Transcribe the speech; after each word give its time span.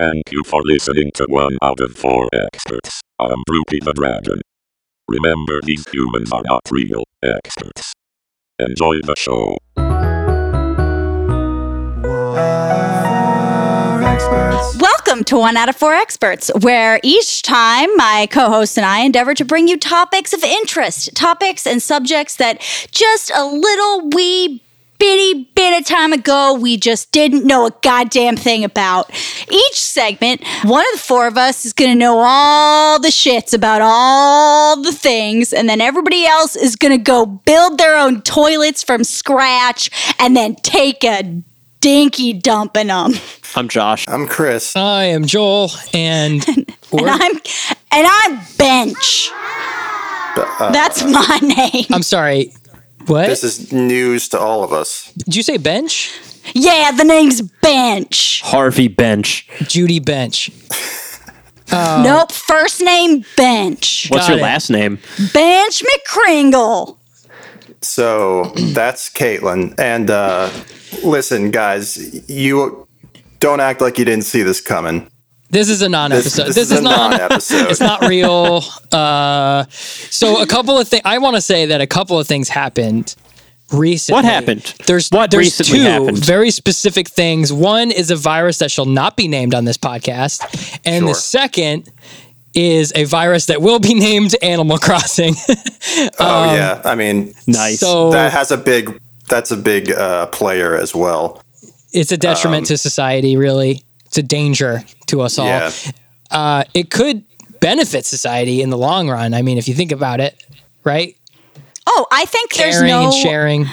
Thank 0.00 0.32
you 0.32 0.42
for 0.44 0.62
listening 0.64 1.10
to 1.16 1.26
one 1.28 1.58
out 1.60 1.78
of 1.78 1.94
four 1.94 2.26
experts. 2.32 3.02
I'm 3.18 3.42
Droopy 3.46 3.80
the 3.82 3.92
Dragon. 3.92 4.40
Remember, 5.06 5.60
these 5.62 5.86
humans 5.92 6.32
are 6.32 6.40
not 6.46 6.62
real 6.70 7.04
experts. 7.22 7.92
Enjoy 8.58 9.02
the 9.02 9.14
show. 9.14 9.58
Welcome 14.80 15.22
to 15.24 15.36
One 15.36 15.58
Out 15.58 15.68
of 15.68 15.76
Four 15.76 15.92
Experts, 15.92 16.50
where 16.62 16.98
each 17.02 17.42
time 17.42 17.94
my 17.96 18.26
co 18.30 18.48
host 18.48 18.78
and 18.78 18.86
I 18.86 19.00
endeavor 19.00 19.34
to 19.34 19.44
bring 19.44 19.68
you 19.68 19.76
topics 19.76 20.32
of 20.32 20.42
interest, 20.42 21.14
topics 21.14 21.66
and 21.66 21.82
subjects 21.82 22.36
that 22.36 22.62
just 22.90 23.30
a 23.34 23.44
little 23.44 24.08
wee 24.08 24.62
bitty 25.00 25.50
bit 25.54 25.80
of 25.80 25.86
time 25.86 26.12
ago 26.12 26.54
we 26.54 26.76
just 26.76 27.10
didn't 27.10 27.44
know 27.44 27.66
a 27.66 27.70
goddamn 27.82 28.36
thing 28.36 28.62
about. 28.62 29.10
Each 29.50 29.80
segment, 29.80 30.44
one 30.62 30.84
of 30.86 30.92
the 30.92 30.98
four 31.04 31.26
of 31.26 31.36
us 31.36 31.64
is 31.64 31.72
going 31.72 31.90
to 31.90 31.98
know 31.98 32.18
all 32.24 33.00
the 33.00 33.08
shits 33.08 33.52
about 33.54 33.80
all 33.82 34.80
the 34.80 34.92
things, 34.92 35.52
and 35.52 35.68
then 35.68 35.80
everybody 35.80 36.24
else 36.26 36.54
is 36.54 36.76
going 36.76 36.96
to 36.96 37.02
go 37.02 37.26
build 37.26 37.78
their 37.78 37.96
own 37.96 38.22
toilets 38.22 38.84
from 38.84 39.02
scratch 39.02 39.90
and 40.20 40.36
then 40.36 40.54
take 40.56 41.02
a 41.02 41.42
dinky 41.80 42.34
dump 42.34 42.76
in 42.76 42.88
them. 42.88 43.14
I'm 43.56 43.68
Josh. 43.68 44.04
I'm 44.06 44.28
Chris. 44.28 44.76
I 44.76 45.04
am 45.04 45.24
Joel, 45.24 45.70
and 45.94 46.46
And 46.92 47.02
we're, 47.02 47.08
I'm 47.08 47.36
and 47.92 48.06
I'm 48.08 48.40
bench. 48.58 49.30
Uh, 49.32 50.70
That's 50.72 51.02
my 51.04 51.38
name. 51.42 51.86
I'm 51.90 52.02
sorry. 52.02 52.52
What 53.06 53.26
This 53.26 53.42
is 53.44 53.72
news 53.72 54.28
to 54.30 54.38
all 54.38 54.62
of 54.62 54.72
us. 54.72 55.12
did 55.12 55.34
you 55.36 55.42
say? 55.42 55.56
Bench? 55.56 56.12
Yeah, 56.54 56.92
the 56.92 57.04
name's 57.04 57.40
Bench. 57.42 58.42
Harvey 58.44 58.88
Bench. 58.88 59.48
Judy 59.68 59.98
Bench. 60.00 60.50
Nope, 61.72 62.32
first 62.32 62.80
name 62.80 63.24
Bench. 63.36 64.08
What's 64.10 64.28
your 64.28 64.38
it. 64.38 64.42
last 64.42 64.70
name? 64.70 64.98
Bench 65.32 65.84
McCringle. 65.84 66.96
So 67.80 68.46
that's 68.74 69.08
Caitlin. 69.08 69.78
And 69.78 70.10
uh, 70.10 70.50
listen, 71.04 71.52
guys, 71.52 72.28
you 72.28 72.88
don't 73.38 73.60
act 73.60 73.80
like 73.80 73.98
you 73.98 74.04
didn't 74.04 74.24
see 74.24 74.42
this 74.42 74.60
coming. 74.60 75.08
This 75.50 75.68
is 75.68 75.82
a 75.82 75.88
non-episode. 75.88 76.46
This, 76.48 76.70
is, 76.70 76.78
a 76.78 76.82
not. 76.82 77.10
non-episode. 77.10 77.70
It's 77.70 77.80
not 77.80 78.02
real. 78.08 78.62
Uh, 78.92 79.64
so 79.70 80.40
a 80.42 80.46
couple 80.46 80.78
of 80.78 80.86
things. 80.88 81.02
I 81.04 81.18
want 81.18 81.34
to 81.36 81.40
say 81.42 81.66
that 81.66 81.80
a 81.80 81.86
couple 81.86 82.18
of 82.18 82.26
things 82.28 82.48
happened 82.48 83.14
recently. 83.72 84.16
What 84.18 84.24
happened? 84.24 84.74
There's 84.86 85.08
What 85.10 85.30
there's 85.32 85.46
recently 85.46 85.78
two 85.78 85.84
happened? 85.84 86.24
very 86.24 86.50
specific 86.52 87.08
things. 87.08 87.52
One 87.52 87.90
is 87.90 88.10
a 88.10 88.16
virus 88.16 88.58
that 88.58 88.70
shall 88.70 88.86
not 88.86 89.16
be 89.16 89.26
named 89.28 89.54
on 89.54 89.64
this 89.64 89.76
podcast, 89.76 90.78
and 90.84 91.06
the 91.08 91.14
second 91.14 91.90
is 92.54 92.92
a 92.96 93.04
virus 93.04 93.46
that 93.46 93.60
will 93.62 93.78
be 93.78 93.94
named 94.08 94.34
Animal 94.42 94.78
Crossing. 94.78 95.34
oh 96.18 96.54
yeah, 96.54 96.80
I 96.84 96.94
mean, 96.94 97.34
Nice. 97.46 97.80
so 97.80 98.10
that 98.12 98.32
has 98.32 98.50
a 98.52 98.56
big. 98.56 99.00
That's 99.28 99.52
a 99.52 99.56
big 99.56 99.92
uh, 99.92 100.26
player 100.26 100.74
as 100.76 100.92
well. 100.94 101.40
it's 101.92 102.10
a 102.10 102.16
detriment 102.16 102.66
to 102.66 102.76
society. 102.76 103.36
Really, 103.36 103.82
it's 104.10 104.18
a 104.18 104.24
danger 104.24 104.82
to 105.06 105.20
us 105.20 105.38
all. 105.38 105.46
Yeah. 105.46 105.70
uh, 106.32 106.64
it 106.74 106.90
could 106.90 107.22
benefit 107.60 108.04
society 108.04 108.60
in 108.60 108.70
the 108.70 108.76
long 108.76 109.08
run. 109.08 109.34
I 109.34 109.42
mean, 109.42 109.56
if 109.56 109.68
you 109.68 109.74
think 109.74 109.92
about 109.92 110.18
it, 110.18 110.42
right? 110.82 111.16
Oh, 111.86 112.06
I 112.10 112.24
think 112.24 112.54
there's 112.54 112.82
no 112.82 113.04
and 113.04 113.14
sharing. 113.14 113.66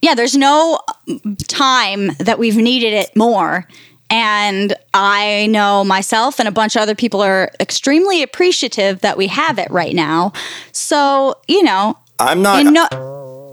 Yeah, 0.00 0.14
there's 0.14 0.36
no 0.36 0.78
um, 1.08 1.34
time 1.48 2.10
that 2.20 2.38
we've 2.38 2.56
needed 2.56 2.92
it 2.92 3.16
more. 3.16 3.66
And 4.10 4.76
I 4.92 5.48
know 5.50 5.82
myself 5.82 6.38
and 6.38 6.46
a 6.46 6.52
bunch 6.52 6.76
of 6.76 6.82
other 6.82 6.94
people 6.94 7.20
are 7.20 7.50
extremely 7.58 8.22
appreciative 8.22 9.00
that 9.00 9.16
we 9.16 9.26
have 9.26 9.58
it 9.58 9.68
right 9.72 9.92
now. 9.92 10.32
So, 10.70 11.34
you 11.48 11.64
know, 11.64 11.98
I'm 12.20 12.42
not. 12.42 12.64
no, 12.64 12.86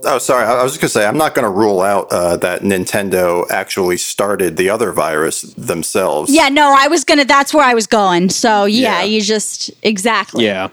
oh, 0.06 0.18
sorry. 0.18 0.46
I 0.46 0.60
I 0.60 0.64
was 0.64 0.74
just 0.74 0.82
gonna 0.82 0.90
say 0.90 1.06
I'm 1.06 1.18
not 1.18 1.34
gonna 1.36 1.50
rule 1.50 1.82
out 1.82 2.08
uh, 2.12 2.38
that 2.38 2.62
Nintendo 2.62 3.46
actually 3.50 3.98
started 3.98 4.58
the 4.58 4.70
other 4.70 4.92
virus 4.92 5.42
themselves. 5.58 6.32
yeah, 6.34 6.50
no, 6.50 6.76
I 6.78 6.88
was 6.88 7.04
gonna, 7.04 7.26
that's 7.26 7.54
where 7.54 7.66
I 7.66 7.74
was 7.74 7.88
going. 7.88 8.30
So, 8.30 8.66
yeah, 8.66 9.00
Yeah. 9.00 9.04
you 9.04 9.22
just, 9.22 9.72
exactly. 9.84 10.46
yeah. 10.46 10.70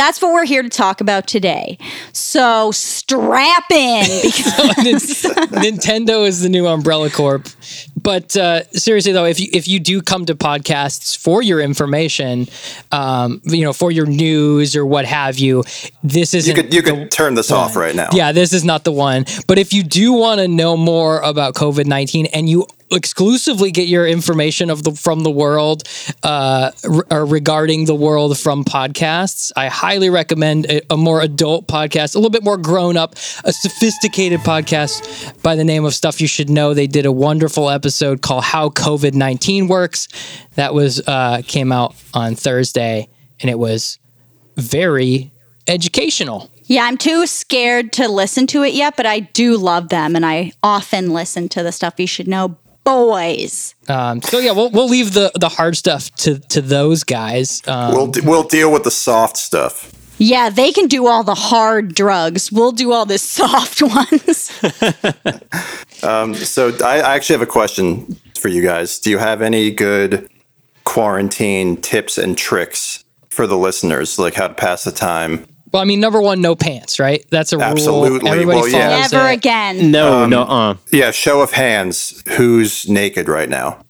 That's 0.00 0.22
what 0.22 0.32
we're 0.32 0.46
here 0.46 0.62
to 0.62 0.70
talk 0.70 1.02
about 1.02 1.26
today. 1.26 1.76
So, 2.14 2.70
strap 2.70 3.70
in 3.70 4.00
because 4.22 5.24
Nintendo 5.60 6.26
is 6.26 6.40
the 6.40 6.48
new 6.48 6.66
Umbrella 6.66 7.10
Corp. 7.10 7.46
But 8.02 8.34
uh, 8.34 8.64
seriously 8.70 9.12
though, 9.12 9.26
if 9.26 9.38
you 9.38 9.48
if 9.52 9.68
you 9.68 9.78
do 9.78 10.00
come 10.00 10.24
to 10.24 10.34
podcasts 10.34 11.14
for 11.14 11.42
your 11.42 11.60
information, 11.60 12.46
um, 12.92 13.42
you 13.44 13.62
know, 13.62 13.74
for 13.74 13.90
your 13.92 14.06
news 14.06 14.74
or 14.74 14.86
what 14.86 15.04
have 15.04 15.38
you, 15.38 15.64
this 16.02 16.32
is 16.32 16.48
You 16.48 16.54
could 16.54 16.72
you 16.72 16.82
could 16.82 17.10
turn 17.10 17.34
this 17.34 17.50
off 17.50 17.76
right 17.76 17.94
now. 17.94 18.08
Yeah, 18.14 18.32
this 18.32 18.54
is 18.54 18.64
not 18.64 18.84
the 18.84 18.92
one. 18.92 19.26
But 19.46 19.58
if 19.58 19.74
you 19.74 19.82
do 19.82 20.14
want 20.14 20.40
to 20.40 20.48
know 20.48 20.78
more 20.78 21.20
about 21.20 21.52
COVID 21.52 21.84
nineteen 21.84 22.24
and 22.32 22.48
you 22.48 22.66
exclusively 22.90 23.70
get 23.70 23.88
your 23.88 24.06
information 24.06 24.70
of 24.70 24.82
the 24.82 24.92
from 24.92 25.22
the 25.22 25.30
world 25.30 25.82
uh, 26.22 26.70
or 27.10 27.24
regarding 27.24 27.84
the 27.84 27.94
world 27.94 28.38
from 28.38 28.64
podcasts, 28.64 29.52
I 29.56 29.68
highly 29.68 30.10
recommend 30.10 30.66
a, 30.66 30.80
a 30.92 30.96
more 30.96 31.20
adult 31.20 31.66
podcast, 31.66 32.14
a 32.14 32.18
little 32.18 32.30
bit 32.30 32.44
more 32.44 32.56
grown 32.56 32.96
up, 32.96 33.14
a 33.44 33.52
sophisticated 33.52 34.40
podcast 34.40 35.42
by 35.42 35.56
the 35.56 35.64
name 35.64 35.84
of 35.84 35.94
Stuff 35.94 36.20
You 36.20 36.26
Should 36.26 36.50
Know. 36.50 36.74
They 36.74 36.86
did 36.86 37.06
a 37.06 37.12
wonderful 37.12 37.70
episode 37.70 38.22
called 38.22 38.44
How 38.44 38.68
COVID 38.70 39.14
nineteen 39.14 39.68
Works. 39.68 40.08
That 40.54 40.74
was 40.74 41.00
uh, 41.06 41.42
came 41.46 41.72
out 41.72 41.94
on 42.12 42.34
Thursday, 42.34 43.08
and 43.40 43.50
it 43.50 43.58
was 43.58 43.98
very 44.56 45.32
educational. 45.66 46.50
Yeah, 46.64 46.84
I'm 46.84 46.98
too 46.98 47.26
scared 47.26 47.92
to 47.94 48.08
listen 48.08 48.46
to 48.48 48.62
it 48.62 48.74
yet, 48.74 48.96
but 48.96 49.06
I 49.06 49.20
do 49.20 49.56
love 49.56 49.88
them 49.88 50.14
and 50.14 50.24
I 50.24 50.52
often 50.62 51.10
listen 51.10 51.48
to 51.50 51.64
the 51.64 51.72
stuff 51.72 51.94
you 51.98 52.06
should 52.06 52.28
know. 52.28 52.56
Boys. 52.90 53.74
Um, 53.88 54.20
so 54.22 54.38
yeah, 54.38 54.50
we'll 54.52 54.70
we'll 54.70 54.88
leave 54.88 55.12
the 55.14 55.30
the 55.38 55.48
hard 55.48 55.76
stuff 55.76 56.10
to 56.16 56.38
to 56.48 56.60
those 56.60 57.04
guys. 57.04 57.62
Um, 57.66 57.94
We'll 57.94 58.06
d- 58.08 58.20
we'll 58.22 58.42
deal 58.48 58.72
with 58.72 58.82
the 58.84 58.90
soft 58.90 59.36
stuff. 59.36 59.92
Yeah, 60.18 60.50
they 60.50 60.70
can 60.72 60.86
do 60.86 61.06
all 61.06 61.22
the 61.24 61.34
hard 61.34 61.94
drugs. 61.94 62.50
We'll 62.52 62.72
do 62.72 62.92
all 62.92 63.06
the 63.06 63.18
soft 63.38 63.80
ones. 63.82 64.50
So 66.02 66.72
I, 66.82 67.00
I 67.00 67.14
actually 67.14 67.34
have 67.34 67.42
a 67.48 67.50
question 67.52 68.16
for 68.38 68.48
you 68.48 68.62
guys. 68.62 68.98
Do 68.98 69.10
you 69.10 69.18
have 69.18 69.42
any 69.42 69.70
good 69.70 70.28
quarantine 70.84 71.76
tips 71.76 72.18
and 72.18 72.36
tricks 72.38 73.04
for 73.28 73.46
the 73.46 73.56
listeners, 73.58 74.18
like 74.18 74.34
how 74.34 74.48
to 74.48 74.54
pass 74.54 74.84
the 74.84 74.92
time? 74.92 75.46
Well, 75.72 75.82
I 75.82 75.84
mean, 75.84 76.00
number 76.00 76.20
one, 76.20 76.40
no 76.40 76.54
pants, 76.56 76.98
right? 76.98 77.24
That's 77.30 77.52
a 77.52 77.56
rule. 77.56 77.64
Absolutely. 77.64 78.28
Everybody 78.30 78.58
Well, 78.60 78.68
yeah. 78.68 78.96
follows 78.96 79.12
Never 79.12 79.28
it. 79.30 79.34
again. 79.34 79.90
No, 79.90 80.26
no, 80.26 80.42
uh. 80.42 80.74
Yeah, 80.92 81.10
show 81.10 81.40
of 81.42 81.52
hands. 81.52 82.22
Who's 82.36 82.88
naked 82.88 83.28
right 83.28 83.48
now? 83.48 83.84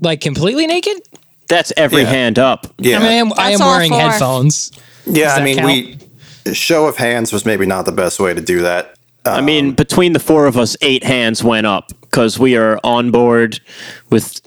Like 0.00 0.20
completely 0.20 0.66
naked. 0.66 1.00
That's 1.48 1.72
every 1.76 2.02
Yeah. 2.02 2.08
hand 2.08 2.38
up. 2.38 2.66
Yeah, 2.78 2.96
I 2.96 3.00
mean, 3.00 3.08
I 3.08 3.12
am, 3.14 3.32
I 3.36 3.50
am 3.50 3.60
wearing 3.60 3.90
four. 3.90 4.00
headphones. 4.00 4.72
yeah. 5.06 5.34
I 5.34 5.42
mean, 5.44 5.56
count? 5.58 5.66
we 6.46 6.54
show 6.54 6.86
of 6.86 6.96
hands 6.96 7.32
was 7.32 7.44
maybe 7.46 7.66
not 7.66 7.84
the 7.86 7.92
best 7.92 8.18
way 8.20 8.32
to 8.34 8.40
do 8.40 8.60
that. 8.62 8.94
I 9.26 9.40
mean, 9.40 9.72
between 9.72 10.12
the 10.12 10.18
four 10.20 10.46
of 10.46 10.58
us, 10.58 10.76
eight 10.82 11.02
hands 11.02 11.42
went 11.42 11.66
up 11.66 11.92
because 12.02 12.38
we 12.38 12.56
are 12.56 12.78
on 12.84 13.10
board 13.10 13.60
with 14.10 14.40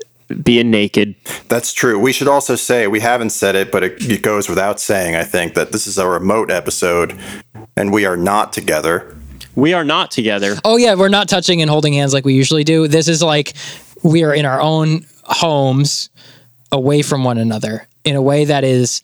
being 0.43 0.69
naked. 0.69 1.15
That's 1.47 1.73
true. 1.73 1.97
We 1.99 2.11
should 2.11 2.27
also 2.27 2.55
say 2.55 2.87
we 2.87 2.99
haven't 2.99 3.29
said 3.29 3.55
it, 3.55 3.71
but 3.71 3.83
it, 3.83 4.03
it 4.09 4.21
goes 4.21 4.49
without 4.49 4.79
saying. 4.79 5.15
I 5.15 5.23
think 5.23 5.53
that 5.53 5.71
this 5.71 5.87
is 5.87 5.97
a 5.97 6.07
remote 6.07 6.51
episode, 6.51 7.17
and 7.75 7.93
we 7.93 8.05
are 8.05 8.17
not 8.17 8.53
together. 8.53 9.15
We 9.55 9.73
are 9.73 9.83
not 9.83 10.11
together. 10.11 10.55
Oh 10.63 10.77
yeah, 10.77 10.95
we're 10.95 11.09
not 11.09 11.29
touching 11.29 11.61
and 11.61 11.69
holding 11.69 11.93
hands 11.93 12.13
like 12.13 12.25
we 12.25 12.33
usually 12.33 12.63
do. 12.63 12.87
This 12.87 13.07
is 13.07 13.23
like 13.23 13.53
we 14.03 14.23
are 14.23 14.33
in 14.33 14.45
our 14.45 14.61
own 14.61 15.05
homes, 15.23 16.09
away 16.71 17.01
from 17.01 17.23
one 17.23 17.37
another, 17.37 17.87
in 18.03 18.15
a 18.15 18.21
way 18.21 18.45
that 18.45 18.63
is 18.63 19.01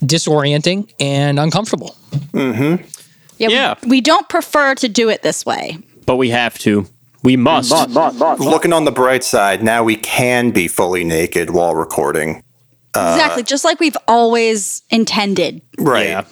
disorienting 0.00 0.92
and 1.00 1.38
uncomfortable. 1.38 1.96
Mm-hmm. 2.32 2.84
Yeah, 3.38 3.48
Yeah. 3.48 3.74
We, 3.82 3.88
we 3.88 4.00
don't 4.00 4.28
prefer 4.28 4.74
to 4.76 4.88
do 4.88 5.08
it 5.08 5.22
this 5.22 5.46
way. 5.46 5.78
But 6.06 6.16
we 6.16 6.30
have 6.30 6.58
to. 6.60 6.86
We 7.22 7.36
must. 7.36 7.70
Looking 7.70 8.72
on 8.72 8.84
the 8.84 8.92
bright 8.92 9.22
side, 9.24 9.62
now 9.62 9.84
we 9.84 9.96
can 9.96 10.50
be 10.50 10.66
fully 10.68 11.04
naked 11.04 11.50
while 11.50 11.74
recording. 11.74 12.42
exactly, 12.94 13.42
just 13.44 13.64
like 13.64 13.78
we've 13.80 13.96
always 14.08 14.82
intended. 14.90 15.62
Right. 15.78 16.08
Yeah. 16.08 16.24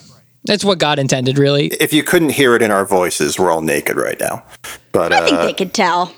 That's 0.43 0.65
what 0.65 0.79
God 0.79 0.97
intended, 0.99 1.37
really. 1.37 1.67
If 1.67 1.93
you 1.93 2.03
couldn't 2.03 2.31
hear 2.31 2.55
it 2.55 2.61
in 2.63 2.71
our 2.71 2.85
voices, 2.85 3.37
we're 3.37 3.51
all 3.51 3.61
naked 3.61 3.95
right 3.95 4.19
now. 4.19 4.43
But 4.91 5.13
I 5.13 5.23
think 5.25 5.37
uh, 5.37 5.45
they 5.45 5.53
could 5.53 5.73
tell. 5.73 6.13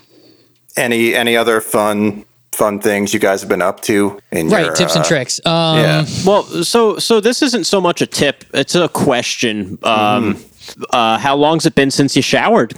any 0.76 1.14
any 1.14 1.36
other 1.36 1.60
fun 1.60 2.24
fun 2.52 2.80
things 2.80 3.12
you 3.12 3.20
guys 3.20 3.40
have 3.42 3.48
been 3.50 3.60
up 3.62 3.80
to 3.82 4.18
in 4.32 4.48
Right, 4.48 4.64
your, 4.64 4.74
tips 4.74 4.94
and 4.96 5.04
uh, 5.04 5.08
tricks. 5.08 5.40
Um, 5.44 5.76
yeah. 5.78 6.06
Well, 6.24 6.42
so 6.64 6.98
so 6.98 7.20
this 7.20 7.42
isn't 7.42 7.64
so 7.64 7.80
much 7.82 8.00
a 8.00 8.06
tip; 8.06 8.44
it's 8.54 8.74
a 8.74 8.88
question. 8.88 9.78
Um, 9.82 10.42
uh, 10.90 11.18
how 11.18 11.36
long's 11.36 11.66
it 11.66 11.74
been 11.74 11.90
since 11.90 12.16
you 12.16 12.22
showered? 12.22 12.74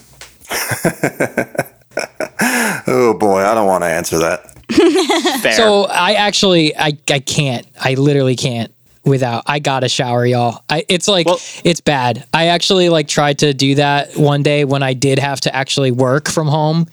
Oh 2.86 3.14
boy, 3.14 3.40
I 3.42 3.54
don't 3.54 3.66
want 3.66 3.82
to 3.82 3.88
answer 3.88 4.18
that. 4.18 4.52
Fair. 5.42 5.52
So 5.52 5.84
I 5.84 6.14
actually 6.14 6.76
I 6.76 6.98
I 7.10 7.20
can't. 7.20 7.66
I 7.80 7.94
literally 7.94 8.36
can't 8.36 8.72
without 9.04 9.44
I 9.46 9.58
got 9.60 9.80
to 9.80 9.88
shower 9.88 10.26
y'all. 10.26 10.62
I 10.68 10.84
it's 10.88 11.08
like 11.08 11.26
Well- 11.26 11.40
it's 11.64 11.80
bad. 11.80 12.26
I 12.34 12.46
actually 12.48 12.88
like 12.88 13.08
tried 13.08 13.38
to 13.40 13.54
do 13.54 13.76
that 13.76 14.16
one 14.16 14.42
day 14.42 14.64
when 14.64 14.82
I 14.82 14.94
did 14.94 15.18
have 15.18 15.40
to 15.42 15.54
actually 15.54 15.90
work 15.92 16.28
from 16.28 16.48
home 16.48 16.86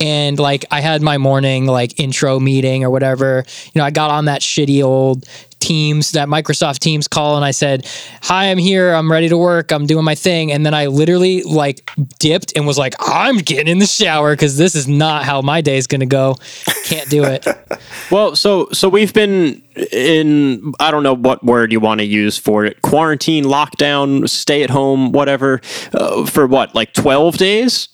and 0.00 0.38
like 0.38 0.64
I 0.70 0.80
had 0.80 1.02
my 1.02 1.18
morning 1.18 1.66
like 1.66 2.00
intro 2.00 2.40
meeting 2.40 2.84
or 2.84 2.90
whatever. 2.90 3.44
You 3.74 3.78
know, 3.80 3.84
I 3.84 3.90
got 3.90 4.10
on 4.10 4.24
that 4.24 4.40
shitty 4.40 4.82
old 4.82 5.26
Teams, 5.60 6.12
that 6.12 6.28
Microsoft 6.28 6.80
Teams 6.80 7.06
call 7.06 7.36
and 7.36 7.44
I 7.44 7.52
said, 7.52 7.86
"Hi, 8.22 8.50
I'm 8.50 8.58
here. 8.58 8.92
I'm 8.92 9.10
ready 9.10 9.28
to 9.28 9.38
work. 9.38 9.72
I'm 9.72 9.86
doing 9.86 10.04
my 10.04 10.14
thing." 10.14 10.50
And 10.52 10.66
then 10.66 10.74
I 10.74 10.86
literally 10.86 11.42
like 11.42 11.90
dipped 12.18 12.52
and 12.56 12.66
was 12.66 12.78
like, 12.78 12.94
"I'm 12.98 13.38
getting 13.38 13.68
in 13.68 13.78
the 13.78 13.86
shower 13.86 14.34
cuz 14.36 14.56
this 14.56 14.74
is 14.74 14.88
not 14.88 15.24
how 15.24 15.42
my 15.42 15.60
day 15.60 15.76
is 15.76 15.86
going 15.86 16.00
to 16.00 16.06
go. 16.06 16.36
Can't 16.84 17.08
do 17.08 17.24
it." 17.24 17.46
Well, 18.10 18.34
so 18.34 18.68
so 18.72 18.88
we've 18.88 19.14
been 19.14 19.62
in 19.92 20.74
I 20.80 20.90
don't 20.90 21.04
know 21.04 21.14
what 21.14 21.44
word 21.44 21.70
you 21.70 21.78
want 21.78 22.00
to 22.00 22.04
use 22.04 22.36
for 22.36 22.64
it. 22.64 22.82
Quarantine, 22.82 23.44
lockdown, 23.44 24.28
stay 24.28 24.64
at 24.64 24.70
home, 24.70 25.12
whatever. 25.12 25.60
Uh, 25.92 26.26
for 26.26 26.46
what? 26.46 26.74
Like 26.74 26.92
12 26.92 27.36
days 27.36 27.88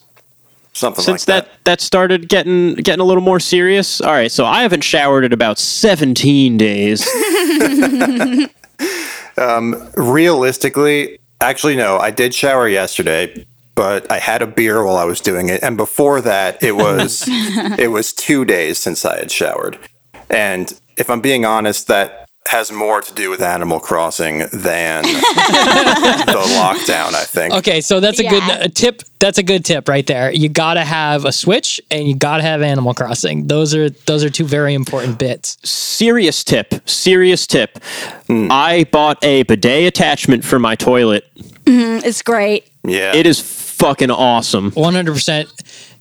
Something 0.76 1.04
since 1.04 1.26
like 1.26 1.44
that 1.44 1.64
that 1.64 1.80
started 1.80 2.28
getting 2.28 2.74
getting 2.74 3.00
a 3.00 3.04
little 3.04 3.22
more 3.22 3.40
serious. 3.40 4.02
All 4.02 4.12
right, 4.12 4.30
so 4.30 4.44
I 4.44 4.60
haven't 4.60 4.82
showered 4.82 5.24
in 5.24 5.32
about 5.32 5.58
17 5.58 6.58
days. 6.58 7.08
um, 9.38 9.90
realistically, 9.96 11.18
actually, 11.40 11.76
no, 11.76 11.96
I 11.96 12.10
did 12.10 12.34
shower 12.34 12.68
yesterday, 12.68 13.46
but 13.74 14.10
I 14.12 14.18
had 14.18 14.42
a 14.42 14.46
beer 14.46 14.84
while 14.84 14.96
I 14.96 15.04
was 15.04 15.22
doing 15.22 15.48
it, 15.48 15.62
and 15.62 15.78
before 15.78 16.20
that, 16.20 16.62
it 16.62 16.72
was 16.72 17.24
it 17.78 17.90
was 17.90 18.12
two 18.12 18.44
days 18.44 18.76
since 18.76 19.06
I 19.06 19.18
had 19.18 19.30
showered. 19.30 19.78
And 20.28 20.78
if 20.98 21.08
I'm 21.08 21.22
being 21.22 21.46
honest, 21.46 21.88
that 21.88 22.25
has 22.48 22.70
more 22.72 23.00
to 23.00 23.14
do 23.14 23.30
with 23.30 23.40
Animal 23.42 23.80
Crossing 23.80 24.38
than 24.52 25.02
the 25.04 26.42
lockdown. 26.58 27.14
I 27.14 27.24
think. 27.24 27.54
Okay, 27.54 27.80
so 27.80 28.00
that's 28.00 28.18
a 28.20 28.24
Yeah. 28.24 28.30
good 28.30 28.42
a 28.66 28.68
tip. 28.68 29.02
That's 29.18 29.38
a 29.38 29.42
good 29.42 29.64
tip 29.64 29.88
right 29.88 30.06
there. 30.06 30.30
You 30.32 30.48
got 30.48 30.74
to 30.74 30.84
have 30.84 31.24
a 31.24 31.32
Switch 31.32 31.80
and 31.90 32.06
you 32.08 32.14
got 32.14 32.36
to 32.38 32.42
have 32.42 32.62
Animal 32.62 32.94
Crossing. 32.94 33.46
Those 33.46 33.74
are 33.74 33.90
those 33.90 34.22
are 34.24 34.30
two 34.30 34.44
very 34.44 34.74
important 34.74 35.18
bits. 35.18 35.56
serious 35.68 36.44
tip, 36.44 36.74
serious 36.88 37.46
tip. 37.46 37.78
Hmm. 38.26 38.48
I 38.50 38.84
bought 38.92 39.22
a 39.24 39.42
bidet 39.44 39.86
attachment 39.86 40.44
for 40.44 40.58
my 40.58 40.74
toilet. 40.74 41.24
Mm-hmm, 41.64 42.06
it's 42.06 42.22
great. 42.22 42.66
Yeah. 42.84 43.14
It 43.14 43.26
is 43.26 43.40
fucking 43.40 44.10
awesome. 44.10 44.70
100%. 44.72 45.48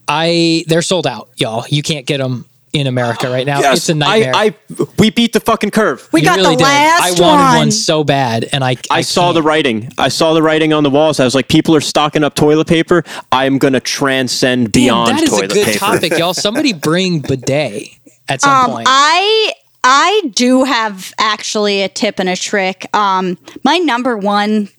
I 0.07 0.63
they're 0.68 0.81
sold 0.83 1.07
out, 1.07 1.30
y'all. 1.38 1.65
You 1.69 1.81
can't 1.81 2.06
get 2.06 2.19
them 2.19 2.45
in 2.75 2.88
America 2.88 3.30
right 3.30 3.45
now. 3.45 3.60
It's 3.72 3.88
a 3.89 3.95
nightmare. 3.95 4.33
I, 4.36 4.48
I 4.48 4.86
we 5.00 5.10
beat 5.10 5.33
the 5.33 5.39
fucking 5.39 5.72
curve. 5.72 6.07
We 6.12 6.19
You 6.22 6.25
got 6.27 6.38
really 6.38 6.56
the 6.56 6.63
did. 6.63 6.68
I 6.68 7.12
wanted 7.18 7.44
one. 7.44 7.56
one. 7.57 7.72
so 7.72 8.04
bad 8.04 8.48
and 8.51 8.63
I 8.63 8.75
I, 8.92 9.01
saw 9.01 9.31
the 9.31 9.39
can't. 9.39 9.45
writing. 9.45 9.92
I 9.98 10.10
saw 10.10 10.33
the 10.33 10.42
writing 10.44 10.74
on 10.74 10.83
the 10.83 10.89
walls. 10.89 11.19
I 11.19 11.24
was 11.24 11.33
like, 11.36 11.48
people 11.48 11.75
are 11.75 11.81
stocking 11.81 12.24
up 12.24 12.36
toilet 12.36 12.68
paper. 12.68 13.04
I'm 13.31 13.57
gonna 13.57 13.80
transcend 13.80 14.72
Damn, 14.72 14.81
beyond 14.83 15.18
that 15.18 15.24
is 15.24 15.33
a 15.39 15.48
good 15.48 15.66
paper. 15.66 15.80
topic, 15.80 16.18
y'all. 16.18 16.33
Somebody 16.33 16.74
bring 16.89 17.19
bidet 17.19 17.89
at 18.27 18.42
some 18.42 18.51
Um, 18.51 18.72
point. 18.72 18.88
I 18.89 19.54
I 19.83 20.31
do 20.36 20.63
have 20.63 21.13
actually 21.19 21.81
a 21.83 21.88
tip 21.89 22.19
and 22.19 22.28
a 22.28 22.36
trick. 22.36 22.88
Um, 22.95 23.38
my 23.63 23.78
number 23.78 24.18
one 24.18 24.69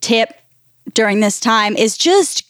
tip 0.00 0.34
during 0.94 1.20
this 1.20 1.40
time 1.40 1.76
is 1.76 1.96
just 1.96 2.44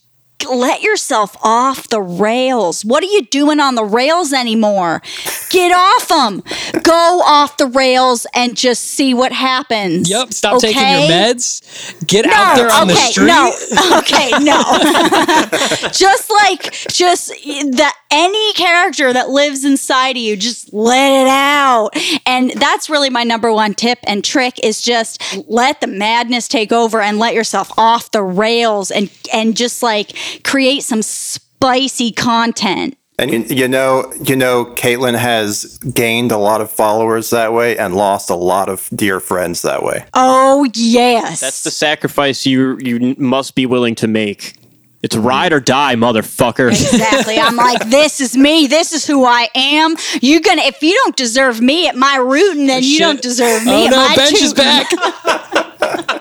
let 0.44 0.82
yourself 0.82 1.36
off 1.42 1.88
the 1.88 2.00
rails. 2.00 2.84
What 2.84 3.02
are 3.02 3.06
you 3.06 3.22
doing 3.22 3.60
on 3.60 3.74
the 3.74 3.84
rails 3.84 4.32
anymore? 4.32 5.02
Get 5.50 5.72
off 5.72 6.08
them. 6.08 6.42
Go 6.82 7.22
off 7.26 7.56
the 7.56 7.66
rails 7.66 8.26
and 8.34 8.56
just 8.56 8.82
see 8.84 9.14
what 9.14 9.32
happens. 9.32 10.08
Yep, 10.10 10.32
stop 10.32 10.60
taking 10.60 10.80
your 10.80 11.08
meds. 11.10 12.06
Get 12.06 12.26
No, 12.26 12.32
out 12.32 12.54
there 12.56 12.70
on 12.70 12.84
okay, 12.90 12.94
the 12.94 13.00
street. 13.00 13.26
no, 13.26 13.52
okay, 13.98 14.30
no. 14.42 15.88
just 15.92 16.30
like, 16.30 16.72
just 16.90 17.28
that 17.28 17.94
any 18.10 18.52
character 18.54 19.12
that 19.12 19.30
lives 19.30 19.64
inside 19.64 20.16
of 20.16 20.22
you, 20.22 20.36
just 20.36 20.72
let 20.72 21.22
it 21.22 21.28
out. 21.28 21.90
And 22.26 22.50
that's 22.52 22.90
really 22.90 23.10
my 23.10 23.24
number 23.24 23.52
one 23.52 23.74
tip 23.74 23.98
and 24.04 24.24
trick 24.24 24.58
is 24.62 24.82
just 24.82 25.22
let 25.48 25.80
the 25.80 25.86
madness 25.86 26.48
take 26.48 26.72
over 26.72 27.00
and 27.00 27.18
let 27.18 27.34
yourself 27.34 27.70
off 27.78 28.10
the 28.10 28.22
rails 28.22 28.90
and 28.90 29.10
and 29.32 29.56
just 29.56 29.82
like 29.82 30.16
create 30.42 30.82
some 30.82 31.02
spicy 31.02 32.12
content. 32.12 32.96
And 33.18 33.30
you, 33.30 33.40
you 33.54 33.68
know, 33.68 34.10
you 34.22 34.34
know, 34.34 34.64
Caitlin 34.76 35.16
has 35.16 35.76
gained 35.78 36.32
a 36.32 36.38
lot 36.38 36.62
of 36.62 36.70
followers 36.70 37.28
that 37.30 37.52
way 37.52 37.76
and 37.76 37.94
lost 37.94 38.30
a 38.30 38.34
lot 38.34 38.70
of 38.70 38.88
dear 38.94 39.20
friends 39.20 39.60
that 39.62 39.82
way. 39.82 40.06
Oh 40.14 40.66
yes. 40.74 41.40
That's 41.40 41.62
the 41.62 41.70
sacrifice 41.70 42.46
you 42.46 42.78
you 42.78 43.14
must 43.18 43.54
be 43.54 43.66
willing 43.66 43.94
to 43.96 44.08
make. 44.08 44.54
It's 45.02 45.16
ride 45.16 45.52
or 45.54 45.60
die, 45.60 45.94
motherfucker. 45.94 46.68
Exactly. 46.70 47.38
I'm 47.38 47.56
like, 47.56 47.88
this 47.88 48.20
is 48.20 48.36
me. 48.36 48.66
This 48.66 48.92
is 48.92 49.06
who 49.06 49.24
I 49.24 49.48
am. 49.54 49.96
You 50.20 50.40
gonna 50.40 50.62
if 50.62 50.82
you 50.82 50.92
don't 51.04 51.16
deserve 51.16 51.60
me 51.60 51.88
at 51.88 51.96
my 51.96 52.16
rootin', 52.18 52.66
then 52.66 52.82
you 52.82 52.90
Shit. 52.90 53.00
don't 53.00 53.22
deserve 53.22 53.64
me 53.64 53.72
Oh 53.72 53.84
at 53.86 53.90
no, 53.90 53.96
my 53.96 54.16
bench 54.16 54.42
is 54.42 54.52
back. 54.52 54.86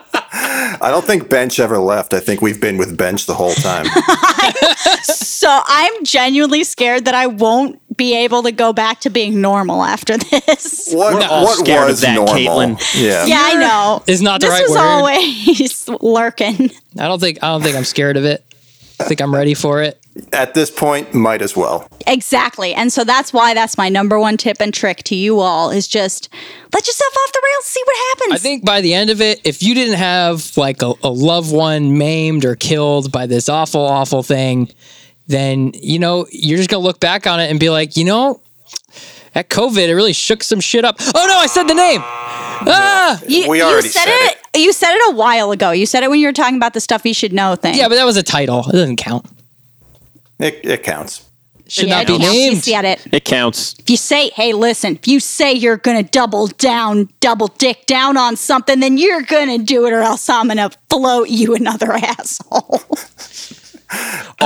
I 0.82 0.90
don't 0.92 1.04
think 1.06 1.30
Bench 1.30 1.60
ever 1.60 1.78
left. 1.78 2.14
I 2.14 2.20
think 2.22 2.42
we've 2.42 2.62
been 2.62 2.78
with 2.78 2.98
Bench 2.98 3.26
the 3.26 3.34
whole 3.34 3.54
time. 3.56 3.86
So 5.40 5.62
I'm 5.66 6.04
genuinely 6.04 6.66
scared 6.66 7.06
that 7.06 7.14
I 7.14 7.28
won't 7.28 7.80
be 7.96 8.14
able 8.14 8.44
to 8.44 8.52
go 8.52 8.74
back 8.74 9.00
to 9.02 9.10
being 9.10 9.40
normal 9.40 9.84
after 9.86 10.18
this. 10.18 10.90
What, 10.92 11.14
We're 11.14 11.24
all 11.30 11.46
what 11.46 11.60
scared 11.60 11.84
of 11.84 11.90
was 11.92 12.02
that, 12.02 12.14
normal? 12.16 12.34
Caitlin. 12.36 13.02
Yeah. 13.02 13.26
Yeah, 13.26 13.42
I 13.42 13.54
know. 13.56 14.04
Is 14.06 14.22
not 14.22 14.42
the 14.42 14.48
this 14.48 14.54
right 14.54 14.64
is 14.66 14.72
word. 14.72 14.80
always 14.80 15.88
lurking. 16.02 16.72
I 17.00 17.08
don't 17.08 17.20
think 17.22 17.42
I 17.42 17.48
don't 17.48 17.62
think 17.64 17.78
I'm 17.78 17.86
scared 17.86 18.18
of 18.18 18.26
it. 18.26 18.44
I 19.00 19.06
think 19.06 19.22
I'm 19.22 19.34
ready 19.34 19.54
for 19.54 19.82
it. 19.82 20.00
At 20.34 20.54
this 20.54 20.70
point, 20.70 21.14
might 21.14 21.42
as 21.42 21.56
well. 21.56 21.88
Exactly. 22.06 22.74
And 22.74 22.92
so 22.92 23.04
that's 23.06 23.32
why 23.32 23.54
that's 23.54 23.78
my 23.78 23.88
number 23.88 24.20
one 24.20 24.36
tip 24.36 24.58
and 24.60 24.74
trick 24.74 25.04
to 25.04 25.16
you 25.16 25.40
all 25.40 25.70
is 25.70 25.88
just 25.88 26.28
let 26.74 26.86
yourself 26.86 27.14
off 27.16 27.32
the 27.32 27.42
rails, 27.44 27.66
see 27.66 27.82
what 27.86 27.96
happens. 28.10 28.34
I 28.34 28.38
think 28.38 28.66
by 28.66 28.82
the 28.82 28.94
end 28.94 29.10
of 29.10 29.22
it, 29.22 29.40
if 29.46 29.64
you 29.64 29.74
didn't 29.74 29.98
have 29.98 30.58
like 30.58 30.82
a, 30.82 30.94
a 31.04 31.10
loved 31.10 31.54
one 31.54 31.98
maimed 31.98 32.44
or 32.44 32.56
killed 32.56 33.12
by 33.12 33.26
this 33.26 33.48
awful, 33.48 33.82
awful 33.82 34.22
thing, 34.22 34.70
then 35.28 35.72
you 35.76 36.00
know 36.00 36.26
you're 36.32 36.58
just 36.58 36.70
gonna 36.70 36.84
look 36.84 37.00
back 37.00 37.26
on 37.26 37.40
it 37.40 37.50
and 37.50 37.60
be 37.60 37.70
like, 37.70 37.96
you 37.96 38.04
know, 38.04 38.42
at 39.34 39.50
COVID 39.50 39.88
it 39.88 39.96
really 39.96 40.14
shook 40.14 40.44
some 40.44 40.60
shit 40.60 40.84
up. 40.84 40.98
Oh 41.00 41.26
no, 41.28 41.38
I 41.38 41.48
said 41.48 41.68
the 41.68 41.76
name. 41.76 42.02
Ah, 42.68 43.22
you, 43.28 43.50
we 43.50 43.60
you 43.60 43.82
said, 43.82 43.92
said 43.92 44.08
it, 44.10 44.38
You 44.56 44.74
said 44.74 44.94
it 44.94 45.14
a 45.14 45.16
while 45.16 45.52
ago. 45.52 45.72
You 45.72 45.86
said 45.86 46.04
it 46.04 46.10
when 46.10 46.20
you 46.20 46.28
were 46.28 46.34
talking 46.34 46.56
about 46.58 46.74
the 46.74 46.80
stuff 46.82 47.06
you 47.06 47.14
should 47.14 47.34
know 47.34 47.56
thing. 47.56 47.76
yeah, 47.76 47.88
but 47.88 47.96
that 47.96 48.06
was 48.06 48.18
a 48.18 48.24
title. 48.24 48.66
It 48.70 48.74
doesn't 48.74 48.98
count. 48.98 49.26
It, 50.40 50.60
it 50.64 50.84
counts. 50.84 51.26
Should 51.68 51.88
Yeah, 51.88 52.00
not 52.04 52.08
be 52.08 52.16
it 52.16 52.22
counts. 52.22 52.36
You 52.36 52.56
said 52.56 52.86
it. 52.86 53.08
It 53.12 53.26
counts. 53.26 53.76
If 53.80 53.90
you 53.92 53.98
say, 53.98 54.30
hey, 54.32 54.54
listen, 54.54 54.96
if 54.96 55.08
you 55.08 55.20
say 55.20 55.54
you're 55.54 55.78
going 55.78 56.04
to 56.04 56.10
double 56.10 56.48
down, 56.48 57.10
double 57.20 57.48
dick 57.48 57.86
down 57.86 58.18
on 58.18 58.36
something, 58.36 58.80
then 58.80 58.98
you're 58.98 59.22
going 59.22 59.56
to 59.60 59.64
do 59.64 59.86
it 59.86 59.94
or 59.94 60.00
else 60.02 60.28
I'm 60.30 60.48
going 60.48 60.58
to 60.58 60.72
float 60.90 61.30
you 61.30 61.54
another 61.54 61.92
asshole. 61.94 62.82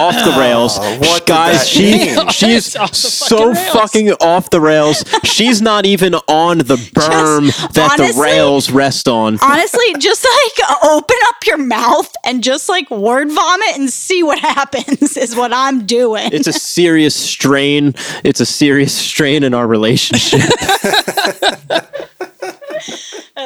Off 0.04 0.16
the 0.16 0.34
oh, 0.36 0.40
rails. 0.40 0.78
what 0.78 1.26
did 1.26 1.34
Guys, 1.34 1.60
that 1.60 1.68
she 1.68 1.92
mean? 1.92 2.30
she's 2.30 2.76
It's 2.84 2.98
so 2.98 3.54
fucking 3.54 3.56
rails. 3.56 3.74
fucking 3.74 4.12
off 4.22 4.50
the 4.50 4.60
rails. 4.60 5.04
She's 5.24 5.62
not 5.62 5.86
even 5.86 6.16
on 6.28 6.58
the 6.60 6.76
berm 6.76 7.48
that 7.74 7.98
the 7.98 8.20
rails 8.22 8.70
rest 8.72 9.08
on. 9.08 9.38
Honestly, 9.42 9.94
just 10.00 10.26
like 10.26 10.70
open 10.84 11.18
up 11.28 11.36
your 11.46 11.58
mouth 11.58 12.14
and 12.26 12.44
just 12.44 12.68
like 12.70 12.90
word 12.92 13.32
vomit 13.32 13.78
and 13.78 13.90
see 13.90 14.24
what 14.24 14.40
happens 14.54 15.16
is 15.18 15.36
what 15.36 15.54
I'm 15.54 15.86
doing. 15.86 16.30
It's 16.34 16.48
a 16.48 16.54
serious 16.54 17.16
strain. 17.16 17.96
It's 18.24 18.42
a 18.42 18.46
serious 18.46 18.94
strain 18.94 19.44
in 19.44 19.54
our 19.54 19.68
relationship. 19.68 20.42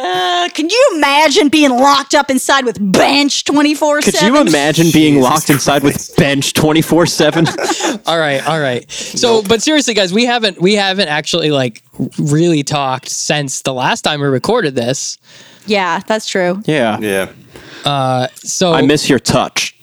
Uh, 0.07 0.49
can 0.49 0.69
you 0.69 0.91
imagine 0.95 1.49
being 1.49 1.71
locked 1.71 2.15
up 2.15 2.29
inside 2.29 2.65
with 2.65 2.79
bench 2.93 3.43
24 3.43 4.01
7? 4.01 4.19
Could 4.19 4.27
you 4.27 4.41
imagine 4.41 4.87
being 4.93 5.19
locked 5.19 5.49
inside 5.49 5.83
with 5.83 6.15
bench 6.15 6.53
24/7? 6.53 8.07
All 8.07 8.17
right, 8.17 8.45
all 8.47 8.59
right. 8.59 8.89
So, 8.89 9.41
but 9.43 9.61
seriously, 9.61 9.93
guys, 9.93 10.13
we 10.13 10.25
haven't 10.25 10.61
we 10.61 10.75
haven't 10.75 11.09
actually 11.09 11.51
like 11.51 11.83
really 12.17 12.63
talked 12.63 13.09
since 13.09 13.63
the 13.63 13.73
last 13.73 14.03
time 14.03 14.21
we 14.21 14.27
recorded 14.27 14.75
this. 14.75 15.17
Yeah, 15.65 15.99
that's 16.07 16.27
true. 16.27 16.61
Yeah. 16.65 16.99
Yeah. 16.99 18.27
So 18.35 18.73
I 18.73 18.81
miss 18.81 19.09
your 19.09 19.19
touch. 19.19 19.75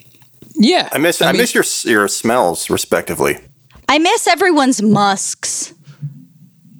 Yeah, 0.55 0.89
I 0.91 0.97
miss 0.97 1.21
I, 1.21 1.31
mean, 1.31 1.41
miss 1.41 1.53
your 1.53 1.65
your 1.91 2.07
smells 2.07 2.69
respectively. 2.69 3.37
I 3.87 3.99
miss 3.99 4.27
everyone's 4.27 4.81
musks. 4.81 5.73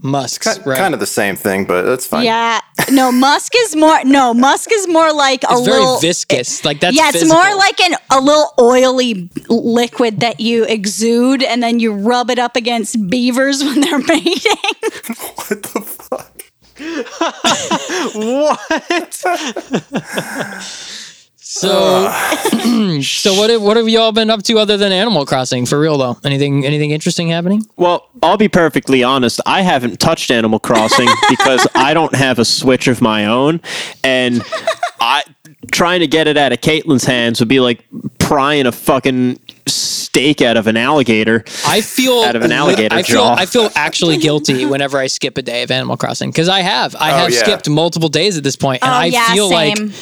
Musks, 0.01 0.59
right? 0.65 0.77
Kind 0.77 0.93
of 0.93 0.99
the 0.99 1.05
same 1.07 1.35
thing, 1.35 1.65
but 1.65 1.83
that's 1.83 2.07
fine. 2.07 2.25
Yeah. 2.25 2.61
No, 2.91 3.11
Musk 3.11 3.53
is 3.55 3.75
more. 3.75 4.03
No, 4.03 4.33
Musk 4.33 4.69
is 4.71 4.87
more 4.87 5.11
like 5.13 5.43
a 5.43 5.47
it's 5.51 5.65
very 5.65 5.79
little. 5.79 5.99
viscous. 5.99 6.63
Like 6.65 6.81
that's 6.81 6.95
yeah, 6.95 7.09
it's 7.09 7.19
physical. 7.19 7.35
more 7.37 7.55
like 7.55 7.79
an 7.81 7.95
a 8.11 8.19
little 8.19 8.53
oily 8.59 9.29
liquid 9.49 10.19
that 10.19 10.39
you 10.39 10.65
exude, 10.65 11.41
and 11.41 11.63
then 11.63 11.79
you 11.79 11.93
rub 11.93 12.29
it 12.29 12.37
up 12.37 12.55
against 12.55 13.09
beavers 13.09 13.63
when 13.63 13.81
they're 13.81 13.99
mating. 13.99 14.35
What 15.47 15.63
the 15.63 15.81
fuck? 15.81 16.31
So, 21.57 22.11
so 23.01 23.33
what 23.35 23.49
have, 23.49 23.61
what 23.61 23.77
have 23.77 23.87
y'all 23.87 24.11
been 24.11 24.29
up 24.29 24.43
to 24.43 24.57
other 24.59 24.75
than 24.75 24.91
Animal 24.91 25.25
Crossing? 25.25 25.65
For 25.65 25.79
real 25.79 25.97
though, 25.97 26.17
anything 26.25 26.65
anything 26.65 26.91
interesting 26.91 27.29
happening? 27.29 27.65
Well, 27.77 28.09
I'll 28.21 28.35
be 28.35 28.49
perfectly 28.49 29.03
honest. 29.03 29.39
I 29.45 29.61
haven't 29.61 30.01
touched 30.01 30.31
Animal 30.31 30.59
Crossing 30.59 31.07
because 31.29 31.65
I 31.73 31.93
don't 31.93 32.13
have 32.13 32.39
a 32.39 32.45
Switch 32.45 32.89
of 32.89 32.99
my 33.01 33.27
own, 33.27 33.61
and 34.03 34.43
I 34.99 35.23
trying 35.71 36.01
to 36.01 36.07
get 36.07 36.27
it 36.27 36.35
out 36.35 36.51
of 36.51 36.59
Caitlin's 36.59 37.05
hands 37.05 37.39
would 37.39 37.47
be 37.47 37.61
like 37.61 37.85
prying 38.19 38.65
a 38.65 38.73
fucking 38.73 39.39
steak 39.65 40.41
out 40.41 40.57
of 40.57 40.67
an 40.67 40.75
alligator. 40.75 41.45
I 41.65 41.79
feel 41.79 42.21
Out 42.23 42.35
of 42.35 42.41
an 42.41 42.51
alligator 42.51 42.93
I 42.93 43.03
feel 43.03 43.15
jaw. 43.23 43.33
I 43.35 43.45
feel 43.45 43.69
actually 43.75 44.17
guilty 44.17 44.65
whenever 44.65 44.97
I 44.97 45.07
skip 45.07 45.37
a 45.37 45.41
day 45.41 45.63
of 45.63 45.71
Animal 45.71 45.95
Crossing 45.95 46.31
because 46.31 46.49
I 46.49 46.59
have 46.59 46.97
I 46.97 47.11
Oh, 47.11 47.15
have 47.15 47.31
yeah. 47.31 47.39
skipped 47.39 47.69
multiple 47.69 48.09
days 48.09 48.37
at 48.37 48.43
this 48.43 48.57
point, 48.57 48.83
and 48.83 48.91
Oh, 48.91 48.95
I 48.95 49.05
yeah, 49.05 49.33
feel 49.33 49.49
same. 49.49 49.75
like 49.87 49.95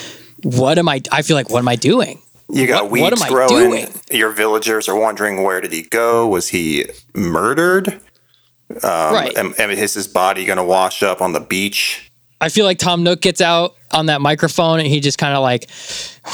what 0.44 0.78
am 0.78 0.88
I? 0.90 1.02
I 1.12 1.22
feel 1.24 1.36
like 1.36 1.50
what 1.50 1.60
am 1.60 1.68
I 1.68 1.76
doing? 1.76 2.22
You 2.50 2.68
got 2.68 2.84
What- 2.84 2.92
weeds 2.92 3.04
what 3.04 3.14
am 3.20 3.24
I 3.24 3.30
growing. 3.30 3.70
doing? 3.70 3.88
Your 4.12 4.32
villagers 4.32 4.88
are 4.88 4.96
wondering 4.96 5.44
where 5.44 5.62
did 5.62 5.72
he 5.72 5.84
go? 5.84 6.28
Was 6.28 6.50
he 6.50 6.86
murdered? 7.16 8.00
right. 8.84 9.36
Am, 9.38 9.54
am- 9.58 9.72
is 9.72 9.94
his 9.94 10.08
body 10.08 10.46
going 10.46 10.58
to 10.58 10.64
wash 10.64 11.04
up 11.04 11.22
on 11.22 11.34
the 11.34 11.40
beach? 11.40 12.10
I 12.42 12.50
feel 12.50 12.66
like 12.66 12.78
Tom 12.78 13.04
Nook 13.04 13.22
gets 13.22 13.40
out 13.40 13.76
on 13.92 14.08
that 14.08 14.20
microphone 14.20 14.80
and 14.80 14.88
he 14.88 15.00
just 15.00 15.18
kind 15.18 15.34
of 15.34 15.42
like, 15.42 15.70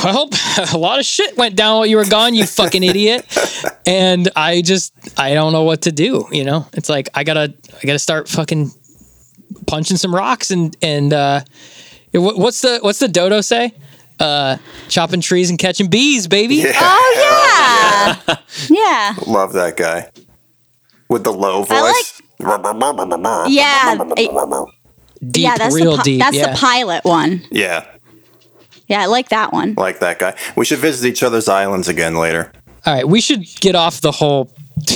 well, 0.03 0.27
a 0.73 0.77
lot 0.77 0.97
of 0.97 1.05
shit 1.05 1.37
went 1.37 1.55
down 1.55 1.77
while 1.77 1.85
you 1.85 1.97
were 1.97 2.05
gone, 2.05 2.33
you 2.33 2.45
fucking 2.45 2.83
idiot. 2.83 3.25
And 3.85 4.29
I 4.35 4.61
just, 4.61 4.93
I 5.19 5.33
don't 5.33 5.51
know 5.51 5.63
what 5.63 5.81
to 5.83 5.91
do. 5.91 6.27
You 6.31 6.43
know, 6.43 6.67
it's 6.73 6.89
like 6.89 7.09
I 7.15 7.23
gotta, 7.23 7.53
I 7.81 7.85
gotta 7.87 7.97
start 7.97 8.27
fucking 8.29 8.71
punching 9.65 9.97
some 9.97 10.13
rocks 10.13 10.51
and 10.51 10.77
and 10.83 11.11
uh, 11.11 11.41
what's 12.13 12.61
the 12.61 12.77
what's 12.81 12.99
the 12.99 13.07
dodo 13.07 13.41
say? 13.41 13.73
Uh, 14.19 14.57
chopping 14.89 15.21
trees 15.21 15.49
and 15.49 15.57
catching 15.57 15.87
bees, 15.87 16.27
baby. 16.27 16.63
oh 16.65 18.17
yeah, 18.27 18.35
yeah, 18.69 19.15
Love 19.25 19.53
that 19.53 19.77
guy 19.77 20.09
with 21.07 21.23
the 21.23 21.31
low 21.31 21.63
voice. 21.63 22.21
yeah. 23.49 23.95
Deep, 25.31 25.43
yeah, 25.43 25.57
that's 25.57 25.75
real 25.75 25.91
the 25.91 25.97
pi- 25.97 26.03
deep. 26.03 26.19
that's 26.19 26.35
yeah. 26.37 26.51
the 26.51 26.57
pilot 26.57 27.03
one. 27.03 27.41
yeah, 27.51 27.85
Yeah, 28.87 29.01
I 29.01 29.05
like 29.07 29.29
that 29.29 29.51
one. 29.51 29.73
like 29.77 29.99
that 29.99 30.19
guy. 30.19 30.35
We 30.55 30.63
should 30.65 30.79
visit 30.79 31.07
each 31.07 31.23
other's 31.23 31.49
islands 31.49 31.87
again 31.89 32.15
later. 32.15 32.51
All 32.85 32.93
right, 32.93 33.07
we 33.07 33.19
should 33.21 33.43
get 33.59 33.75
off 33.75 33.99
the 34.01 34.11
whole. 34.11 34.49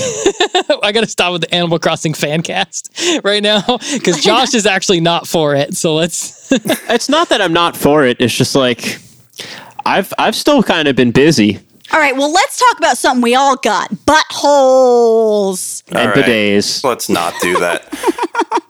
I 0.82 0.92
got 0.94 1.02
to 1.02 1.10
stop 1.10 1.34
with 1.34 1.42
the 1.42 1.54
Animal 1.54 1.78
Crossing 1.78 2.14
fan 2.14 2.42
cast 2.42 2.90
right 3.26 3.44
now 3.44 3.62
because 3.94 4.24
Josh 4.24 4.54
is 4.54 4.66
actually 4.66 5.02
not 5.02 5.28
for 5.28 5.56
it. 5.56 5.76
So 5.76 5.96
let's. 5.96 6.50
It's 6.90 7.10
not 7.10 7.28
that 7.30 7.42
I'm 7.42 7.52
not 7.54 7.76
for 7.76 8.06
it. 8.06 8.18
It's 8.22 8.34
just 8.34 8.56
like 8.56 9.00
I've 9.86 10.14
I've 10.18 10.36
still 10.36 10.64
kind 10.64 10.88
of 10.88 10.96
been 10.96 11.12
busy 11.12 11.60
All 11.92 12.00
right, 12.00 12.16
well, 12.16 12.32
let's 12.32 12.58
talk 12.60 12.78
about 12.78 12.98
something 12.98 13.22
we 13.22 13.36
all 13.36 13.56
got 13.58 13.92
buttholes. 14.06 15.84
and 15.90 15.98
All 15.98 16.08
right. 16.08 16.16
bidets. 16.26 16.84
Let's 16.84 17.10
not 17.10 17.34
do 17.42 17.60
that. 17.60 17.84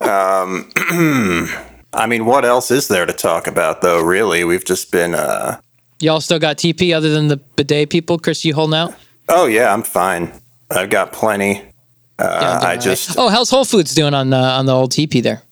um, 0.00 0.70
I 1.92 2.06
mean, 2.06 2.26
what 2.26 2.44
else 2.44 2.70
is 2.70 2.88
there 2.88 3.06
to 3.06 3.12
talk 3.12 3.46
about, 3.46 3.80
though? 3.82 4.00
Really, 4.02 4.44
we've 4.44 4.64
just 4.64 4.90
been. 4.90 5.14
Uh, 5.14 5.60
Y'all 6.00 6.20
still 6.20 6.38
got 6.40 6.56
TP 6.58 6.94
other 6.94 7.08
than 7.10 7.28
the 7.28 7.36
bidet 7.36 7.88
people? 7.90 8.18
Chris, 8.18 8.44
you 8.44 8.52
holding 8.54 8.74
out? 8.78 8.94
oh 9.28 9.46
yeah, 9.46 9.72
I'm 9.72 9.82
fine. 9.82 10.32
I've 10.70 10.90
got 10.90 11.12
plenty. 11.12 11.62
Yeah, 12.18 12.26
Uh, 12.26 12.40
doing 12.40 12.44
I 12.44 12.54
all 12.54 12.60
right. 12.62 12.80
just. 12.80 13.16
Oh, 13.18 13.28
how's 13.28 13.48
Whole 13.50 13.64
Foods 13.64 13.94
doing 13.94 14.12
on 14.14 14.30
the 14.30 14.36
on 14.36 14.66
the 14.66 14.72
old 14.74 14.90
TP 14.92 15.22
there? 15.22 15.42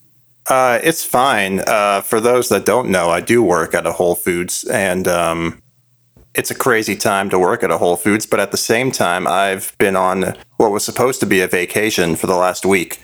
Uh, 0.47 0.79
it's 0.83 1.03
fine. 1.03 1.61
Uh, 1.61 2.01
for 2.01 2.19
those 2.19 2.49
that 2.49 2.65
don't 2.65 2.89
know, 2.89 3.09
I 3.09 3.21
do 3.21 3.41
work 3.41 3.73
at 3.73 3.85
a 3.85 3.93
Whole 3.93 4.15
Foods, 4.15 4.65
and 4.65 5.07
um, 5.07 5.61
it's 6.35 6.51
a 6.51 6.55
crazy 6.55 6.95
time 6.95 7.29
to 7.29 7.39
work 7.39 7.63
at 7.63 7.71
a 7.71 7.77
Whole 7.77 7.95
Foods. 7.95 8.25
But 8.25 8.39
at 8.39 8.51
the 8.51 8.57
same 8.57 8.91
time, 8.91 9.27
I've 9.27 9.75
been 9.77 9.95
on 9.95 10.35
what 10.57 10.71
was 10.71 10.83
supposed 10.83 11.19
to 11.21 11.25
be 11.25 11.41
a 11.41 11.47
vacation 11.47 12.15
for 12.15 12.27
the 12.27 12.35
last 12.35 12.65
week. 12.65 12.99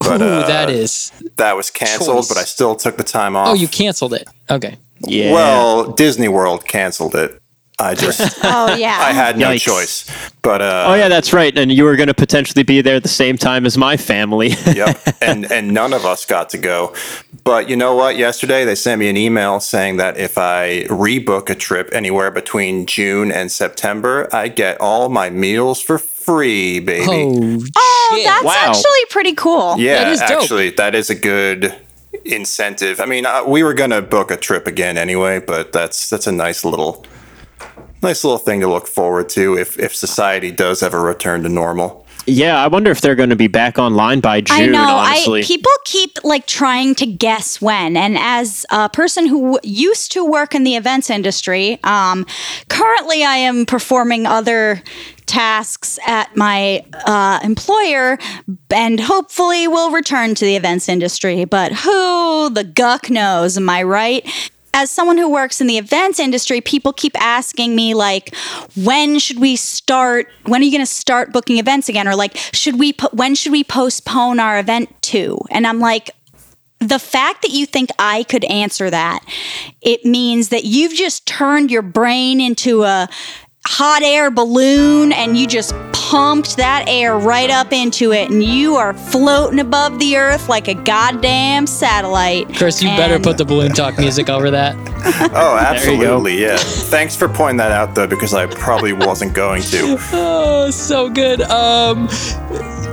But 0.00 0.20
Ooh, 0.20 0.26
uh, 0.26 0.46
that 0.46 0.68
is. 0.68 1.10
that 1.36 1.56
was 1.56 1.70
canceled. 1.70 2.18
choice. 2.18 2.28
But 2.28 2.36
I 2.36 2.44
still 2.44 2.76
took 2.76 2.96
the 2.98 3.04
time 3.04 3.36
off. 3.36 3.48
Oh, 3.48 3.54
you 3.54 3.68
canceled 3.68 4.12
it. 4.12 4.28
Okay. 4.50 4.76
Yeah. 5.06 5.32
Well, 5.32 5.92
Disney 5.92 6.28
World 6.28 6.66
canceled 6.66 7.14
it. 7.14 7.40
I 7.78 7.94
just 7.94 8.38
Oh 8.44 8.74
yeah. 8.76 8.98
I 9.00 9.12
had 9.12 9.36
no 9.36 9.50
Yikes. 9.50 9.60
choice. 9.62 10.30
But 10.42 10.62
uh, 10.62 10.84
Oh 10.88 10.94
yeah, 10.94 11.08
that's 11.08 11.32
right. 11.32 11.56
And 11.56 11.72
you 11.72 11.84
were 11.84 11.96
going 11.96 12.06
to 12.08 12.14
potentially 12.14 12.62
be 12.62 12.80
there 12.82 12.96
at 12.96 13.02
the 13.02 13.08
same 13.08 13.36
time 13.36 13.66
as 13.66 13.76
my 13.76 13.96
family. 13.96 14.48
yep. 14.74 14.96
And 15.20 15.50
and 15.50 15.72
none 15.74 15.92
of 15.92 16.04
us 16.06 16.24
got 16.24 16.50
to 16.50 16.58
go. 16.58 16.94
But 17.42 17.68
you 17.68 17.76
know 17.76 17.94
what? 17.94 18.16
Yesterday 18.16 18.64
they 18.64 18.74
sent 18.76 19.00
me 19.00 19.08
an 19.08 19.16
email 19.16 19.58
saying 19.60 19.96
that 19.98 20.16
if 20.16 20.38
I 20.38 20.84
rebook 20.88 21.50
a 21.50 21.54
trip 21.54 21.90
anywhere 21.92 22.30
between 22.30 22.86
June 22.86 23.30
and 23.32 23.50
September, 23.50 24.28
I 24.32 24.48
get 24.48 24.80
all 24.80 25.08
my 25.08 25.28
meals 25.30 25.80
for 25.80 25.98
free, 25.98 26.80
baby. 26.80 27.06
Oh, 27.08 27.64
oh, 27.76 28.22
that's 28.24 28.44
Wow. 28.44 28.54
actually 28.56 29.04
pretty 29.10 29.34
cool. 29.34 29.76
yeah, 29.78 30.04
that 30.04 30.12
is 30.12 30.20
dope. 30.20 30.30
actually, 30.42 30.70
that 30.70 30.94
is 30.94 31.10
a 31.10 31.14
good 31.14 31.74
incentive. 32.24 33.00
I 33.00 33.06
mean, 33.06 33.26
uh, 33.26 33.42
we 33.46 33.62
were 33.62 33.74
gonna 33.74 34.00
book 34.00 34.30
a 34.30 34.36
trip 34.36 34.66
again 34.66 34.96
anyway, 34.96 35.40
but 35.40 35.72
that's 35.72 36.08
that's 36.08 36.26
a 36.26 36.32
nice 36.32 36.64
little 36.64 37.04
nice 38.04 38.22
little 38.22 38.38
thing 38.38 38.60
to 38.60 38.68
look 38.68 38.86
forward 38.86 39.28
to 39.30 39.58
if 39.58 39.78
if 39.78 39.94
society 39.96 40.52
does 40.52 40.82
ever 40.82 41.02
return 41.02 41.42
to 41.42 41.48
normal. 41.48 42.06
yeah, 42.26 42.62
I 42.62 42.68
wonder 42.68 42.90
if 42.90 43.00
they're 43.00 43.14
going 43.16 43.30
to 43.30 43.36
be 43.36 43.48
back 43.48 43.78
online 43.78 44.20
by 44.20 44.40
June. 44.40 44.56
I 44.56 44.66
know. 44.66 44.96
honestly, 44.96 45.40
I 45.40 45.44
people 45.44 45.72
keep 45.84 46.18
like 46.24 46.46
trying 46.46 46.94
to 46.96 47.06
guess 47.06 47.60
when, 47.60 47.96
and 47.96 48.16
as 48.18 48.64
a 48.70 48.88
person 48.88 49.26
who 49.26 49.58
used 49.62 50.12
to 50.12 50.24
work 50.24 50.54
in 50.54 50.64
the 50.64 50.76
events 50.76 51.10
industry, 51.10 51.78
um, 51.82 52.24
currently 52.68 53.24
I 53.24 53.36
am 53.36 53.66
performing 53.66 54.26
other 54.26 54.82
tasks 55.26 55.98
at 56.06 56.36
my 56.36 56.84
uh, 57.06 57.40
employer, 57.42 58.18
and 58.70 59.00
hopefully 59.00 59.66
will 59.68 59.90
return 59.90 60.34
to 60.34 60.44
the 60.44 60.56
events 60.56 60.88
industry. 60.88 61.44
But 61.44 61.72
who 61.72 62.50
the 62.50 62.64
guck 62.64 63.10
knows? 63.10 63.56
Am 63.56 63.68
I 63.68 63.82
right? 63.82 64.50
As 64.74 64.90
someone 64.90 65.16
who 65.16 65.30
works 65.30 65.60
in 65.60 65.68
the 65.68 65.78
events 65.78 66.18
industry, 66.18 66.60
people 66.60 66.92
keep 66.92 67.18
asking 67.18 67.74
me 67.74 67.94
like, 67.94 68.34
when 68.76 69.18
should 69.20 69.38
we 69.38 69.54
start? 69.56 70.28
When 70.44 70.60
are 70.60 70.64
you 70.64 70.72
going 70.72 70.82
to 70.82 70.86
start 70.86 71.32
booking 71.32 71.58
events 71.58 71.88
again? 71.88 72.08
Or 72.08 72.16
like, 72.16 72.36
should 72.52 72.78
we? 72.78 72.92
Po- 72.92 73.08
when 73.12 73.34
should 73.36 73.52
we 73.52 73.64
postpone 73.64 74.40
our 74.40 74.58
event 74.58 75.00
to? 75.02 75.38
And 75.50 75.66
I'm 75.66 75.78
like. 75.78 76.10
The 76.80 76.98
fact 76.98 77.40
that 77.42 77.52
you 77.52 77.64
think 77.64 77.88
I 77.98 78.24
could 78.24 78.44
answer 78.44 78.90
that, 78.90 79.24
it 79.80 80.04
means 80.04 80.50
that 80.50 80.64
you've 80.64 80.92
just 80.92 81.26
turned 81.26 81.70
your 81.70 81.80
brain 81.80 82.42
into 82.42 82.82
a 82.82 83.08
hot 83.66 84.02
air 84.02 84.30
balloon 84.30 85.12
and 85.12 85.36
you 85.36 85.46
just 85.46 85.74
pumped 85.92 86.56
that 86.58 86.84
air 86.86 87.16
right 87.18 87.50
up 87.50 87.72
into 87.72 88.12
it 88.12 88.30
and 88.30 88.42
you 88.44 88.76
are 88.76 88.92
floating 88.92 89.58
above 89.58 89.98
the 89.98 90.16
earth 90.16 90.48
like 90.48 90.68
a 90.68 90.74
goddamn 90.74 91.66
satellite. 91.66 92.54
Chris, 92.54 92.82
you 92.82 92.88
better 92.90 93.18
put 93.18 93.38
the 93.38 93.44
balloon 93.44 93.72
talk 93.72 93.98
music 93.98 94.28
over 94.28 94.50
that. 94.50 94.74
Oh, 95.34 95.58
absolutely, 95.58 96.40
yeah. 96.40 96.56
Thanks 96.56 97.14
for 97.14 97.28
pointing 97.28 97.58
that 97.58 97.70
out 97.70 97.94
though, 97.94 98.06
because 98.06 98.32
I 98.32 98.46
probably 98.46 98.94
wasn't 98.94 99.34
going 99.34 99.62
to. 99.64 99.98
Oh, 100.12 100.70
so 100.70 101.10
good. 101.10 101.42
Um, 101.42 102.08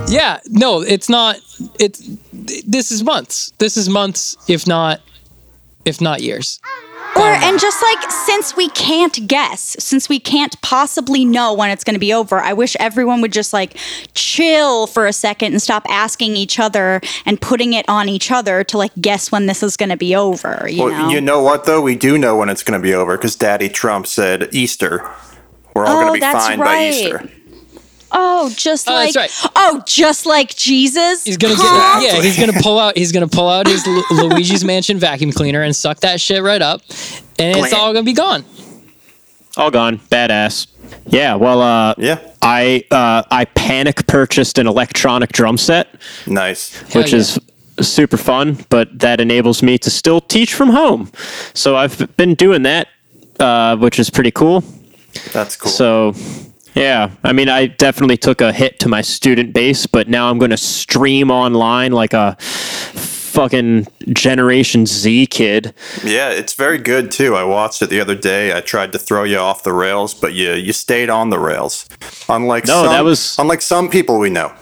yeah, 0.08 0.38
no, 0.50 0.82
it's 0.82 1.08
not. 1.08 1.36
It's 1.78 2.00
this 2.32 2.90
is 2.90 3.02
months. 3.02 3.52
This 3.58 3.78
is 3.78 3.88
months, 3.88 4.36
if 4.46 4.66
not, 4.66 5.00
if 5.86 6.00
not 6.02 6.20
years. 6.20 6.60
Or 7.14 7.22
and 7.28 7.60
just 7.60 7.82
like 7.82 8.10
since 8.10 8.56
we 8.56 8.68
can't 8.70 9.26
guess, 9.28 9.76
since 9.78 10.08
we 10.08 10.18
can't 10.18 10.58
possibly 10.62 11.24
know 11.24 11.52
when 11.52 11.70
it's 11.70 11.84
going 11.84 11.94
to 11.94 12.00
be 12.00 12.12
over, 12.12 12.38
I 12.38 12.52
wish 12.54 12.74
everyone 12.80 13.20
would 13.20 13.32
just 13.32 13.52
like 13.52 13.76
chill 14.14 14.86
for 14.86 15.06
a 15.06 15.12
second 15.12 15.52
and 15.52 15.60
stop 15.60 15.84
asking 15.90 16.36
each 16.36 16.58
other 16.58 17.00
and 17.26 17.40
putting 17.40 17.74
it 17.74 17.86
on 17.88 18.08
each 18.08 18.30
other 18.30 18.64
to 18.64 18.78
like 18.78 18.92
guess 19.00 19.30
when 19.30 19.46
this 19.46 19.62
is 19.62 19.76
going 19.76 19.90
to 19.90 19.96
be 19.96 20.16
over. 20.16 20.66
You 20.68 20.84
Well, 20.84 20.90
know? 21.06 21.10
you 21.10 21.20
know 21.20 21.42
what 21.42 21.64
though? 21.66 21.82
We 21.82 21.96
do 21.96 22.16
know 22.16 22.34
when 22.36 22.48
it's 22.48 22.62
going 22.62 22.80
to 22.80 22.82
be 22.82 22.94
over 22.94 23.16
because 23.18 23.36
Daddy 23.36 23.68
Trump 23.68 24.06
said 24.06 24.48
Easter. 24.54 25.08
We're 25.74 25.84
all 25.86 25.98
Oh, 25.98 26.00
going 26.08 26.20
to 26.20 26.26
be 26.26 26.32
fine 26.32 26.58
by 26.58 26.64
right. 26.64 26.92
Easter. 26.94 27.30
Oh, 28.12 28.52
just 28.56 28.88
Oh, 28.88 28.94
like 28.94 29.12
that's 29.14 29.44
right. 29.44 29.52
oh, 29.56 29.82
just 29.86 30.26
like 30.26 30.54
Jesus. 30.56 31.24
He's 31.24 31.36
gonna 31.36 31.54
Huh? 31.56 32.00
get, 32.00 32.14
yeah, 32.16 32.22
he's 32.22 32.38
gonna 32.38 32.60
pull 32.62 32.78
out, 32.78 32.96
he's 32.96 33.12
gonna 33.12 33.28
pull 33.28 33.48
out 33.48 33.66
his 33.66 33.86
Lu- 33.86 34.04
Luigi's 34.10 34.64
Mansion 34.64 34.98
vacuum 34.98 35.32
cleaner 35.32 35.62
and 35.62 35.74
suck 35.74 36.00
that 36.00 36.20
shit 36.20 36.42
right 36.42 36.62
up, 36.62 36.82
and 37.38 37.56
it's 37.58 37.72
all 37.72 37.92
gonna 37.92 38.04
be 38.04 38.12
gone. 38.12 38.44
all 39.56 39.70
gone. 39.70 39.98
Badass. 40.10 40.66
Yeah. 41.06 41.34
Well, 41.36 41.60
uh, 41.62 41.94
Yeah, 41.98 42.18
I 42.42 42.84
uh, 42.90 43.22
I 43.30 43.44
panic 43.46 44.06
purchased 44.06 44.58
an 44.58 44.66
electronic 44.66 45.32
drum 45.32 45.56
set, 45.58 45.88
nice. 46.26 46.78
Hell 46.92 47.02
which 47.02 47.12
yeah. 47.12 47.18
is 47.18 47.38
super 47.80 48.16
fun, 48.18 48.58
but 48.68 48.98
that 48.98 49.20
enables 49.20 49.62
me 49.62 49.78
to 49.78 49.90
still 49.90 50.20
teach 50.20 50.52
from 50.54 50.68
home. 50.70 51.10
So 51.54 51.74
I've 51.76 52.14
been 52.16 52.34
doing 52.34 52.62
that, 52.64 52.88
uh, 53.40 53.76
which 53.76 53.98
is 53.98 54.10
pretty 54.10 54.30
cool. 54.30 54.62
That's 55.32 55.56
cool. 55.56 55.70
So, 55.70 56.14
yeah, 56.74 57.10
I 57.22 57.32
mean, 57.32 57.48
I 57.48 57.66
definitely 57.66 58.16
took 58.16 58.40
a 58.40 58.52
hit 58.52 58.78
to 58.80 58.88
my 58.88 59.00
student 59.02 59.52
base, 59.52 59.86
but 59.86 60.08
now 60.08 60.30
I'm 60.30 60.38
going 60.38 60.50
to 60.50 60.56
stream 60.56 61.30
online 61.30 61.92
like 61.92 62.12
a 62.14 62.36
fucking 62.40 63.86
Generation 64.12 64.84
Z 64.86 65.26
kid. 65.28 65.74
yeah, 66.04 66.30
it's 66.30 66.54
very 66.54 66.78
good 66.78 67.10
too. 67.10 67.34
I 67.34 67.44
watched 67.44 67.80
it 67.82 67.88
the 67.90 68.00
other 68.00 68.14
day. 68.14 68.56
I 68.56 68.60
tried 68.60 68.92
to 68.92 68.98
throw 68.98 69.24
you 69.24 69.38
off 69.38 69.62
the 69.62 69.72
rails, 69.72 70.12
but 70.14 70.34
you 70.34 70.52
you 70.52 70.72
stayed 70.72 71.08
on 71.10 71.30
the 71.30 71.38
rails. 71.38 71.86
Unlike 72.28 72.66
No, 72.66 72.82
some, 72.84 72.86
that 72.92 73.04
was- 73.04 73.36
unlike 73.38 73.62
some 73.62 73.88
people 73.88 74.18
we 74.18 74.30
know. 74.30 74.52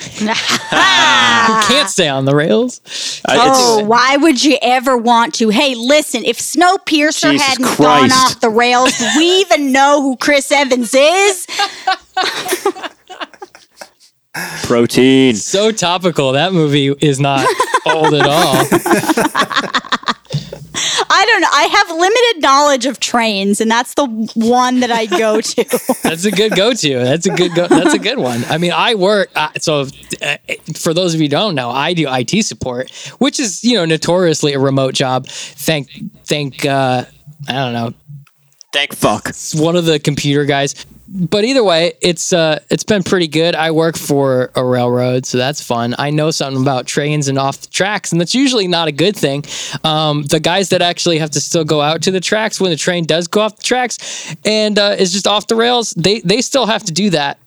Can't 0.00 1.88
stay 1.88 2.08
on 2.08 2.24
the 2.24 2.34
rails. 2.34 2.80
I- 3.26 3.36
Oh, 3.52 3.84
why 3.84 4.16
would 4.16 4.42
you 4.42 4.56
ever 4.62 4.96
want 4.96 5.34
to? 5.34 5.48
Hey, 5.50 5.74
listen, 5.74 6.24
if 6.24 6.38
Snowpiercer 6.38 7.32
Jesus 7.32 7.46
hadn't 7.46 7.78
gone 7.78 8.10
off 8.12 8.40
the 8.40 8.50
rails, 8.50 8.96
do 8.98 9.06
we 9.16 9.40
even 9.40 9.72
know 9.72 10.00
who 10.02 10.16
Chris 10.16 10.50
Evans 10.52 10.94
is? 10.94 11.46
protein. 14.64 15.34
So 15.36 15.72
topical. 15.72 16.32
That 16.32 16.52
movie 16.52 16.88
is 17.00 17.18
not 17.20 17.46
old 17.86 18.14
at 18.14 18.26
all. 18.26 18.64
I 21.20 21.26
don't 21.26 21.40
know. 21.42 21.48
I 21.52 21.62
have 21.64 21.90
limited 21.98 22.42
knowledge 22.42 22.86
of 22.86 22.98
trains, 22.98 23.60
and 23.60 23.70
that's 23.70 23.92
the 23.92 24.06
one 24.34 24.80
that 24.80 24.90
I 24.90 25.04
go 25.04 25.40
to. 25.42 25.64
That's 26.02 26.24
a 26.24 26.30
good 26.30 26.56
go-to. 26.56 26.98
That's 27.00 27.26
a 27.26 27.30
good 27.30 27.54
go. 27.54 27.68
That's 27.68 27.92
a 27.92 27.98
good 27.98 28.16
one. 28.18 28.42
I 28.44 28.56
mean, 28.56 28.72
I 28.72 28.94
work. 28.94 29.28
Uh, 29.34 29.50
so, 29.58 29.86
uh, 30.22 30.36
for 30.76 30.94
those 30.94 31.12
of 31.12 31.20
you 31.20 31.26
who 31.26 31.28
don't 31.28 31.54
know, 31.54 31.68
I 31.68 31.92
do 31.92 32.06
IT 32.08 32.46
support, 32.46 32.90
which 33.18 33.38
is 33.38 33.62
you 33.62 33.74
know 33.74 33.84
notoriously 33.84 34.54
a 34.54 34.58
remote 34.58 34.94
job. 34.94 35.26
Thank, 35.26 35.90
thank. 36.24 36.64
Uh, 36.64 37.04
I 37.46 37.52
don't 37.52 37.74
know. 37.74 37.92
Thank 38.72 38.94
fuck. 38.94 39.28
It's 39.28 39.54
one 39.54 39.76
of 39.76 39.84
the 39.84 39.98
computer 39.98 40.46
guys. 40.46 40.74
But 41.12 41.44
either 41.44 41.64
way, 41.64 41.94
it's 42.00 42.32
uh, 42.32 42.60
it's 42.70 42.84
been 42.84 43.02
pretty 43.02 43.26
good. 43.26 43.56
I 43.56 43.72
work 43.72 43.96
for 43.98 44.52
a 44.54 44.64
railroad, 44.64 45.26
so 45.26 45.38
that's 45.38 45.60
fun. 45.60 45.96
I 45.98 46.10
know 46.10 46.30
something 46.30 46.62
about 46.62 46.86
trains 46.86 47.26
and 47.26 47.36
off 47.36 47.60
the 47.62 47.66
tracks, 47.66 48.12
and 48.12 48.20
that's 48.20 48.32
usually 48.32 48.68
not 48.68 48.86
a 48.86 48.92
good 48.92 49.16
thing. 49.16 49.44
Um, 49.82 50.22
the 50.22 50.38
guys 50.38 50.68
that 50.68 50.82
actually 50.82 51.18
have 51.18 51.30
to 51.30 51.40
still 51.40 51.64
go 51.64 51.80
out 51.80 52.02
to 52.02 52.12
the 52.12 52.20
tracks 52.20 52.60
when 52.60 52.70
the 52.70 52.76
train 52.76 53.06
does 53.06 53.26
go 53.26 53.40
off 53.40 53.56
the 53.56 53.62
tracks 53.64 54.34
and 54.44 54.78
uh, 54.78 54.94
is 55.00 55.12
just 55.12 55.26
off 55.26 55.48
the 55.48 55.56
rails, 55.56 55.90
they 55.96 56.20
they 56.20 56.40
still 56.42 56.66
have 56.66 56.84
to 56.84 56.92
do 56.92 57.10
that. 57.10 57.38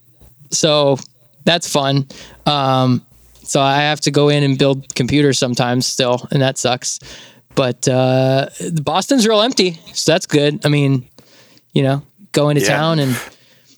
So 0.51 0.97
that's 1.45 1.71
fun. 1.71 2.07
Um, 2.45 3.05
so 3.43 3.61
I 3.61 3.75
have 3.77 4.01
to 4.01 4.11
go 4.11 4.27
in 4.27 4.43
and 4.43 4.57
build 4.59 4.93
computers 4.93 5.39
sometimes 5.39 5.85
still, 5.85 6.27
and 6.31 6.41
that 6.41 6.57
sucks. 6.57 6.99
But 7.55 7.87
uh, 7.87 8.49
Boston's 8.81 9.25
real 9.25 9.41
empty, 9.41 9.79
so 9.93 10.11
that's 10.11 10.25
good. 10.25 10.65
I 10.65 10.69
mean, 10.69 11.07
you 11.71 11.83
know, 11.83 12.01
go 12.33 12.49
into 12.49 12.61
Yeah. 12.61 12.75
town 12.75 12.99
and 12.99 13.15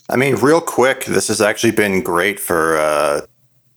I 0.10 0.16
mean, 0.18 0.36
real 0.36 0.62
quick, 0.62 1.06
this 1.06 1.28
has 1.30 1.42
actually 1.42 1.72
been 1.72 2.02
great 2.04 2.40
for 2.40 2.78
uh, 2.78 3.22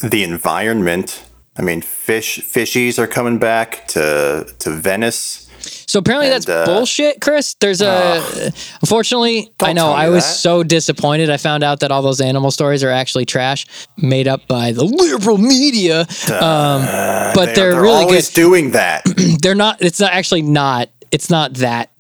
the 0.01 0.23
environment. 0.23 1.25
I 1.57 1.63
mean, 1.63 1.81
fish 1.81 2.41
fishies 2.41 2.99
are 2.99 3.07
coming 3.07 3.39
back 3.39 3.87
to 3.89 4.47
to 4.59 4.71
Venice. 4.71 5.47
So 5.61 5.99
apparently 5.99 6.29
that's 6.29 6.49
uh, 6.49 6.67
bullshit, 6.67 7.21
Chris. 7.21 7.55
There's 7.61 7.81
a 7.81 8.53
unfortunately 8.81 9.51
I 9.59 9.73
know 9.73 9.91
I 9.91 10.09
was 10.11 10.25
that. 10.25 10.35
so 10.35 10.63
disappointed. 10.63 11.31
I 11.31 11.37
found 11.39 11.65
out 11.65 11.81
that 11.81 11.91
all 11.91 12.03
those 12.03 12.21
animal 12.21 12.51
stories 12.51 12.85
are 12.85 12.91
actually 12.91 13.25
trash, 13.25 13.67
made 13.97 14.29
up 14.29 14.47
by 14.47 14.73
the 14.73 14.85
liberal 14.85 15.39
media. 15.39 16.03
Um, 16.31 16.85
but 17.35 17.47
They, 17.47 17.53
they're, 17.55 17.73
are 17.77 17.83
really 17.83 18.05
always 18.05 18.29
good. 18.29 18.35
doing 18.35 18.71
that. 18.73 19.03
They're 19.43 19.55
not. 19.55 19.81
It's 19.83 19.99
not 19.99 20.13
actually 20.13 20.43
not. 20.43 20.91
It's 21.11 21.31
not 21.31 21.55
that. 21.55 21.91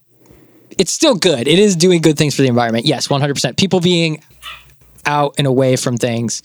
It's 0.78 0.92
still 0.92 1.14
good. 1.16 1.48
It 1.48 1.58
is 1.58 1.76
doing 1.76 2.00
good 2.00 2.16
things 2.16 2.34
for 2.34 2.42
the 2.42 2.48
environment. 2.48 2.86
Yes, 2.86 3.10
100. 3.10 3.34
percent 3.34 3.56
People 3.56 3.80
being 3.80 4.22
out 5.06 5.34
and 5.38 5.46
away 5.46 5.76
from 5.76 5.96
things 5.96 6.42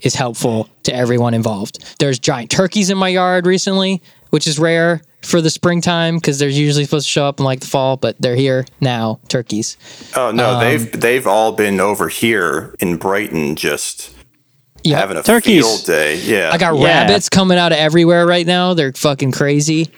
is 0.00 0.14
helpful 0.14 0.68
to 0.84 0.94
everyone 0.94 1.34
involved. 1.34 1.84
There's 1.98 2.18
giant 2.18 2.50
turkeys 2.50 2.90
in 2.90 2.98
my 2.98 3.08
yard 3.08 3.46
recently, 3.46 4.00
which 4.30 4.46
is 4.46 4.58
rare 4.58 5.00
for 5.22 5.40
the 5.40 5.50
springtime 5.50 6.16
because 6.16 6.38
they're 6.38 6.48
usually 6.48 6.84
supposed 6.84 7.06
to 7.06 7.10
show 7.10 7.26
up 7.26 7.40
in 7.40 7.44
like 7.44 7.60
the 7.60 7.66
fall, 7.66 7.96
but 7.96 8.14
they're 8.20 8.36
here 8.36 8.64
now. 8.80 9.18
Turkeys. 9.28 9.76
Oh 10.16 10.30
no, 10.30 10.54
Um, 10.54 10.60
they've 10.60 10.92
they've 11.00 11.26
all 11.26 11.52
been 11.52 11.80
over 11.80 12.08
here 12.08 12.74
in 12.78 12.96
Brighton, 12.96 13.56
just 13.56 14.10
Yeah. 14.84 14.98
having 14.98 15.16
a 15.16 15.22
Turkeys. 15.24 15.64
field 15.66 15.84
day. 15.86 16.20
Yeah, 16.20 16.50
I 16.52 16.58
got 16.58 16.78
Yeah. 16.78 16.84
rabbits 16.84 17.28
coming 17.28 17.58
out 17.58 17.72
of 17.72 17.78
everywhere 17.78 18.26
right 18.26 18.46
now. 18.46 18.74
They're 18.74 18.92
fucking 18.92 19.32
crazy. 19.32 19.90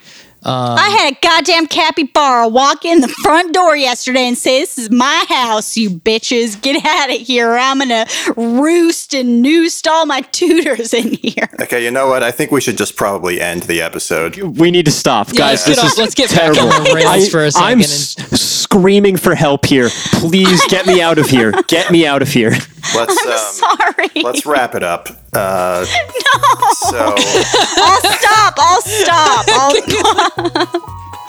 Um, 0.43 0.75
I 0.79 0.89
had 0.89 1.13
a 1.13 1.17
goddamn 1.21 1.67
capybara 1.67 2.47
walk 2.47 2.83
in 2.83 3.01
the 3.01 3.07
front 3.07 3.53
door 3.53 3.75
yesterday 3.75 4.27
and 4.27 4.35
say, 4.37 4.59
This 4.61 4.77
is 4.79 4.89
my 4.89 5.25
house, 5.29 5.77
you 5.77 5.89
bitches. 5.91 6.59
Get 6.59 6.83
out 6.83 7.11
of 7.11 7.17
here. 7.21 7.51
I'm 7.51 7.77
going 7.77 7.89
to 7.89 8.05
roost 8.35 9.13
and 9.13 9.43
noost 9.43 9.87
all 9.87 10.05
my 10.07 10.21
tutors 10.31 10.93
in 10.95 11.13
here. 11.13 11.47
Okay, 11.61 11.83
you 11.83 11.91
know 11.91 12.07
what? 12.07 12.23
I 12.23 12.31
think 12.31 12.49
we 12.51 12.59
should 12.59 12.77
just 12.77 12.95
probably 12.95 13.39
end 13.39 13.63
the 13.63 13.81
episode. 13.81 14.35
We 14.37 14.71
need 14.71 14.85
to 14.85 14.91
stop, 14.91 15.27
guys. 15.35 15.65
let's 15.67 15.67
get 15.67 15.75
this 15.75 15.79
off- 15.79 15.91
is 15.91 15.97
let's 15.99 16.15
get 16.15 16.29
back 16.31 16.53
terrible. 16.53 16.73
on 16.73 16.83
the 16.85 16.93
rails 16.95 17.29
for 17.29 17.41
a 17.45 17.51
I, 17.55 17.71
am 17.73 17.83
second 17.83 18.33
s- 18.33 18.41
screaming 18.41 19.17
for 19.17 19.35
help 19.35 19.65
here. 19.65 19.89
Please 20.13 20.65
get 20.69 20.87
me 20.87 21.01
out 21.01 21.19
of 21.19 21.27
here. 21.29 21.51
Get 21.67 21.91
me 21.91 22.05
out 22.05 22.21
of 22.21 22.27
here. 22.29 22.51
Let's 22.95 23.25
um, 23.25 23.37
Sorry. 23.77 24.09
let's 24.23 24.45
wrap 24.45 24.75
it 24.75 24.83
up. 24.83 25.07
Uh, 25.33 25.85
So 25.85 26.97
I'll 26.97 28.01
stop. 28.01 28.53
I'll 28.57 28.81
stop. 28.81 29.45
I'll, 29.49 29.73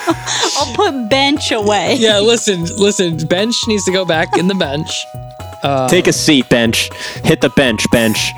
I'll 0.57 0.75
put 0.75 1.09
bench 1.09 1.51
away. 1.51 1.95
Yeah, 1.99 2.19
listen, 2.19 2.63
listen. 2.77 3.17
Bench 3.27 3.55
needs 3.67 3.85
to 3.85 3.91
go 3.91 4.03
back 4.05 4.37
in 4.37 4.47
the 4.47 4.55
bench. 4.55 4.89
Take 5.89 6.07
a 6.07 6.13
seat, 6.13 6.49
bench. 6.49 6.89
Hit 7.23 7.39
the 7.41 7.49
bench, 7.49 7.89
bench. 7.91 8.31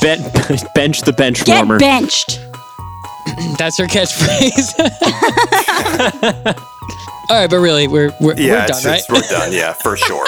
Ben- 0.00 0.22
bench 0.74 1.02
the 1.02 1.12
bench 1.12 1.44
Get 1.44 1.56
warmer. 1.56 1.78
benched. 1.78 2.40
That's 3.58 3.76
her 3.78 3.84
catchphrase. 3.86 4.72
All 7.32 7.38
right, 7.38 7.48
but 7.48 7.60
really, 7.60 7.88
we're 7.88 8.12
we're, 8.20 8.34
yeah, 8.36 8.60
we're 8.60 8.66
done, 8.66 8.76
it's, 8.76 8.84
right? 8.84 8.98
it's, 8.98 9.08
we're 9.08 9.22
done. 9.22 9.54
Yeah, 9.54 9.72
for 9.72 9.96
sure, 10.06 10.26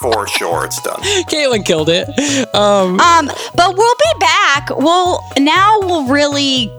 for 0.00 0.26
sure, 0.26 0.64
it's 0.64 0.80
done. 0.80 0.98
Caitlin 1.28 1.62
killed 1.62 1.90
it. 1.90 2.08
Um, 2.54 2.96
but 3.54 3.76
we'll 3.76 3.94
be 3.94 4.18
back. 4.18 4.70
We'll 4.70 5.20
now 5.38 5.78
we'll 5.80 6.06
really 6.06 6.72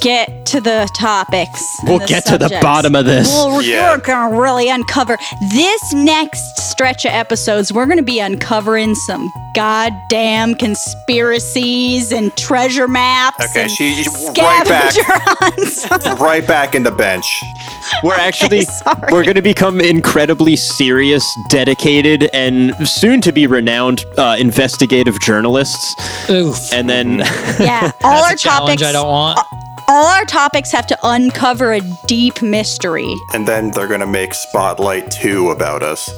get 0.00 0.46
to 0.46 0.60
the 0.60 0.88
topics. 0.94 1.60
We'll 1.84 1.98
the 1.98 2.06
get 2.06 2.24
to 2.26 2.38
the 2.38 2.48
bottom 2.62 2.94
of 2.94 3.04
this. 3.04 3.28
Well, 3.28 3.60
Yeah. 3.62 3.92
we're 3.92 3.98
gonna 4.02 4.36
really 4.40 4.68
uncover 4.68 5.16
this 5.52 5.92
next 5.92 6.58
stretch 6.70 7.04
of 7.04 7.12
episodes. 7.12 7.72
We're 7.72 7.86
gonna 7.86 8.02
be 8.02 8.20
uncovering 8.20 8.94
some 8.94 9.30
goddamn 9.54 10.54
conspiracies 10.54 12.12
and 12.12 12.34
treasure 12.36 12.86
maps. 12.86 13.44
Okay, 13.50 13.62
and 13.62 13.70
she- 13.70 14.04
right 14.40 14.64
back. 14.68 14.94
Right 16.20 16.46
back 16.46 16.74
in 16.74 16.82
the 16.84 16.90
bench. 16.92 17.42
We're 18.02 18.14
actually 18.18 18.62
sorry. 18.62 19.08
we're 19.10 19.24
going 19.24 19.34
to 19.36 19.42
become 19.42 19.80
incredibly 19.80 20.54
serious, 20.56 21.24
dedicated, 21.48 22.30
and 22.32 22.74
soon 22.86 23.20
to 23.22 23.32
be 23.32 23.46
renowned 23.46 24.04
uh, 24.16 24.36
investigative 24.38 25.18
journalists. 25.20 25.94
Oof. 26.30 26.72
And 26.72 26.88
then 26.88 27.18
yeah, 27.58 27.90
all 28.04 28.22
our 28.22 28.30
That's 28.30 28.44
a 28.44 28.48
topics. 28.48 28.82
I 28.82 28.92
don't 28.92 29.08
want. 29.08 29.38
All 29.88 30.06
our 30.06 30.24
topics 30.24 30.70
have 30.72 30.86
to 30.88 30.98
uncover 31.02 31.72
a 31.72 31.80
deep 32.06 32.42
mystery. 32.42 33.14
And 33.34 33.46
then 33.48 33.70
they're 33.70 33.88
gonna 33.88 34.06
make 34.06 34.34
Spotlight 34.34 35.10
2 35.10 35.50
about 35.50 35.82
us. 35.82 36.10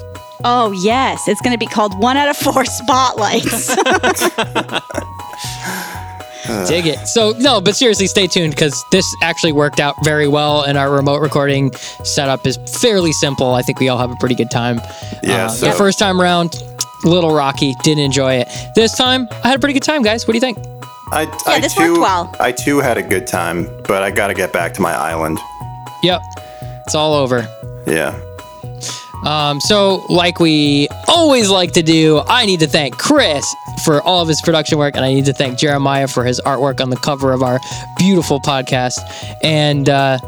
Oh 0.42 0.72
yes, 0.72 1.28
it's 1.28 1.40
going 1.42 1.52
to 1.52 1.58
be 1.58 1.66
called 1.66 1.98
one 2.00 2.16
out 2.16 2.30
of 2.30 2.34
four 2.36 2.64
spotlights. 2.64 3.66
Dig 6.66 6.86
it. 6.86 7.06
So 7.06 7.34
no, 7.38 7.60
but 7.60 7.76
seriously, 7.76 8.06
stay 8.06 8.26
tuned 8.26 8.54
because 8.54 8.82
this 8.90 9.04
actually 9.22 9.52
worked 9.52 9.80
out 9.80 9.96
very 10.02 10.26
well, 10.26 10.62
and 10.62 10.78
our 10.78 10.90
remote 10.90 11.20
recording 11.20 11.74
setup 12.04 12.46
is 12.46 12.56
fairly 12.80 13.12
simple. 13.12 13.52
I 13.52 13.60
think 13.60 13.80
we 13.80 13.90
all 13.90 13.98
have 13.98 14.10
a 14.10 14.16
pretty 14.16 14.34
good 14.34 14.50
time. 14.50 14.80
Yeah, 15.22 15.44
Uh, 15.44 15.48
so- 15.50 15.66
the 15.66 15.72
first 15.72 15.98
time 15.98 16.22
around, 16.22 16.54
a 17.04 17.08
little 17.08 17.34
rocky. 17.34 17.74
Didn't 17.82 18.04
enjoy 18.04 18.36
it. 18.36 18.48
This 18.74 18.96
time, 18.96 19.28
I 19.44 19.48
had 19.48 19.56
a 19.56 19.60
pretty 19.60 19.74
good 19.74 19.82
time, 19.82 20.00
guys. 20.02 20.26
What 20.26 20.32
do 20.32 20.36
you 20.38 20.40
think? 20.40 20.56
I, 21.12 21.26
I 21.46 21.60
this 21.60 21.74
too, 21.74 21.92
worked 21.92 22.00
well. 22.00 22.36
I 22.40 22.52
too 22.52 22.78
had 22.78 22.98
a 22.98 23.02
good 23.02 23.26
time, 23.26 23.68
but 23.86 24.02
I 24.02 24.10
gotta 24.10 24.34
get 24.34 24.52
back 24.52 24.74
to 24.74 24.80
my 24.80 24.92
island. 24.92 25.38
Yep, 26.02 26.22
it's 26.86 26.94
all 26.94 27.14
over. 27.14 27.46
Yeah. 27.86 28.18
Um, 29.24 29.60
so, 29.60 30.06
like 30.08 30.40
we 30.40 30.88
always 31.08 31.50
like 31.50 31.72
to 31.72 31.82
do, 31.82 32.22
I 32.26 32.46
need 32.46 32.60
to 32.60 32.66
thank 32.66 32.96
Chris 32.96 33.44
for 33.84 34.00
all 34.02 34.22
of 34.22 34.28
his 34.28 34.40
production 34.40 34.78
work, 34.78 34.96
and 34.96 35.04
I 35.04 35.12
need 35.12 35.26
to 35.26 35.32
thank 35.32 35.58
Jeremiah 35.58 36.08
for 36.08 36.24
his 36.24 36.40
artwork 36.46 36.80
on 36.80 36.90
the 36.90 36.96
cover 36.96 37.32
of 37.32 37.42
our 37.42 37.58
beautiful 37.98 38.40
podcast. 38.40 38.98
And 39.42 39.88
uh, 39.88 40.18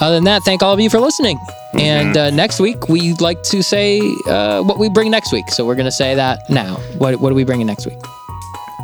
other 0.00 0.16
than 0.16 0.24
that, 0.24 0.42
thank 0.42 0.62
all 0.62 0.72
of 0.72 0.80
you 0.80 0.90
for 0.90 0.98
listening. 0.98 1.38
And 1.74 2.16
uh, 2.16 2.30
next 2.30 2.60
week, 2.60 2.88
we'd 2.88 3.20
like 3.20 3.42
to 3.44 3.62
say 3.62 4.00
uh, 4.26 4.62
what 4.62 4.78
we 4.78 4.88
bring 4.88 5.10
next 5.10 5.32
week. 5.32 5.50
So 5.50 5.66
we're 5.66 5.74
going 5.74 5.86
to 5.86 5.92
say 5.92 6.14
that 6.14 6.48
now. 6.48 6.76
What, 6.96 7.20
what 7.20 7.30
are 7.30 7.34
we 7.34 7.44
bringing 7.44 7.66
next 7.66 7.86
week? 7.86 7.98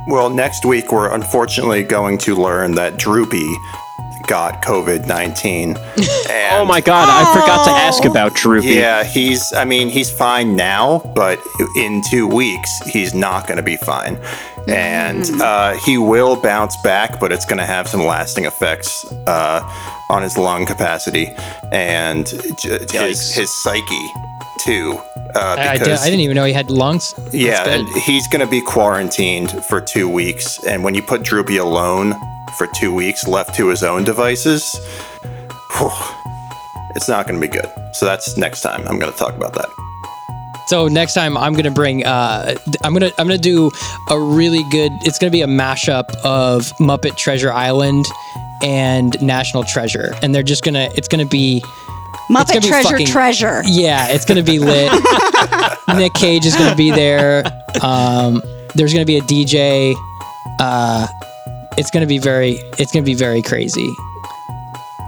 Well, 0.07 0.29
next 0.31 0.65
week 0.65 0.93
we're 0.93 1.13
unfortunately 1.13 1.83
going 1.83 2.19
to 2.19 2.35
learn 2.37 2.75
that 2.75 2.99
Droopy 2.99 3.49
got 4.27 4.63
COVID 4.63 5.07
19. 5.07 5.77
Oh 6.57 6.65
my 6.65 6.81
god, 6.81 7.09
I 7.11 7.33
forgot 7.41 7.65
to 7.65 7.71
ask 7.73 8.05
about 8.05 8.35
Droopy. 8.35 8.69
Yeah, 8.69 9.03
he's, 9.03 9.53
I 9.53 9.65
mean, 9.65 9.89
he's 9.89 10.11
fine 10.11 10.55
now, 10.55 11.01
but 11.15 11.41
in 11.77 12.01
two 12.09 12.29
weeks, 12.29 12.79
he's 12.87 13.13
not 13.13 13.49
going 13.49 13.57
to 13.57 13.63
be 13.63 13.77
fine. 13.77 14.19
And 14.69 15.29
uh, 15.43 15.75
he 15.79 15.99
will 15.99 16.41
bounce 16.41 16.77
back, 16.83 17.19
but 17.19 17.33
it's 17.33 17.45
going 17.45 17.59
to 17.59 17.67
have 17.67 17.89
some 17.89 18.05
lasting 18.05 18.45
effects 18.45 19.05
uh, 19.27 19.61
on 20.11 20.23
his 20.23 20.39
lung 20.39 20.65
capacity 20.65 21.27
and 21.73 22.29
his, 23.09 23.35
his 23.35 23.63
psyche, 23.63 24.07
too. 24.61 25.01
Uh, 25.35 25.57
I, 25.59 25.69
I, 25.69 25.73
because, 25.73 25.89
did, 25.89 25.99
I 25.99 26.05
didn't 26.05 26.21
even 26.21 26.37
know 26.37 26.45
he 26.45 26.53
had 26.53 26.71
lungs. 26.71 27.15
Yeah, 27.33 27.69
and 27.69 27.89
he's 27.89 28.29
going 28.29 28.45
to 28.45 28.51
be 28.51 28.61
quarantined 28.61 29.51
for 29.65 29.81
two 29.81 30.09
weeks. 30.09 30.65
And 30.65 30.85
when 30.85 30.95
you 30.95 31.03
put 31.03 31.23
Droopy 31.23 31.57
alone 31.57 32.15
for 32.57 32.69
two 32.69 32.95
weeks, 32.95 33.27
left 33.27 33.55
to 33.57 33.69
his 33.69 33.83
own 33.83 34.05
devices, 34.05 34.77
whew, 35.77 35.91
it's 36.95 37.09
not 37.09 37.27
going 37.27 37.41
to 37.41 37.47
be 37.47 37.53
good. 37.53 37.71
So 37.93 38.07
that's 38.07 38.37
next 38.37 38.61
time. 38.61 38.87
I'm 38.87 38.99
going 38.99 39.13
to 39.13 39.19
talk 39.19 39.35
about 39.35 39.55
that. 39.55 39.69
So 40.67 40.89
next 40.89 41.13
time 41.13 41.37
I'm 41.37 41.53
gonna 41.53 41.71
bring 41.71 42.05
uh 42.07 42.55
I'm 42.83 42.95
gonna 42.95 43.13
I'm 43.19 43.27
gonna 43.27 43.37
do 43.37 43.71
a 44.09 44.19
really 44.19 44.63
good 44.71 44.93
it's 45.03 45.19
gonna 45.19 45.31
be 45.31 45.43
a 45.43 45.47
mashup 45.47 46.09
of 46.25 46.73
Muppet 46.79 47.17
Treasure 47.19 47.53
Island 47.53 48.07
and 48.63 49.21
National 49.21 49.63
Treasure. 49.65 50.15
And 50.23 50.35
they're 50.35 50.43
just 50.43 50.65
gonna 50.65 50.89
it's 50.95 51.09
gonna 51.09 51.27
be 51.27 51.63
Muppet 52.31 52.63
Treasure 52.67 52.89
fucking- 52.91 53.07
Treasure. 53.07 53.63
yeah, 53.67 54.09
it's 54.09 54.25
gonna 54.25 54.43
be 54.43 54.59
lit. 54.59 54.91
Nick 55.97 56.15
Cage 56.15 56.47
is 56.47 56.55
gonna 56.57 56.75
be 56.77 56.91
there. 56.91 57.45
Um 57.83 58.43
there's 58.75 58.93
gonna 58.93 59.05
be 59.05 59.19
a 59.19 59.23
DJ. 59.23 59.95
Uh 60.59 61.07
it's 61.77 61.91
gonna 61.91 62.07
be 62.07 62.19
very 62.19 62.53
it's 62.79 62.93
gonna 62.93 63.05
be 63.05 63.15
very 63.15 63.43
crazy. 63.43 63.93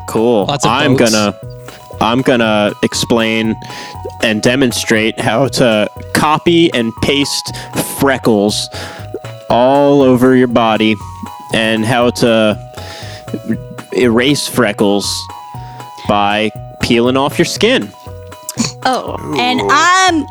Cool. 0.08 0.44
Lots 0.46 0.64
of 0.64 0.70
I'm 0.70 0.96
boats. 0.96 1.10
gonna 1.12 1.38
I'm 2.00 2.20
gonna 2.22 2.72
explain 2.82 3.56
and 4.22 4.42
demonstrate 4.42 5.18
how 5.18 5.48
to 5.48 5.88
copy 6.14 6.72
and 6.74 6.92
paste 7.02 7.52
freckles 7.98 8.68
all 9.48 10.02
over 10.02 10.34
your 10.36 10.48
body 10.48 10.94
and 11.54 11.84
how 11.84 12.10
to 12.10 12.58
erase 13.96 14.46
freckles 14.48 15.06
by 16.08 16.50
peeling 16.86 17.16
off 17.16 17.36
your 17.36 17.44
skin. 17.44 17.90
Oh, 18.84 19.16
and 19.38 19.60
I'm 19.68 20.24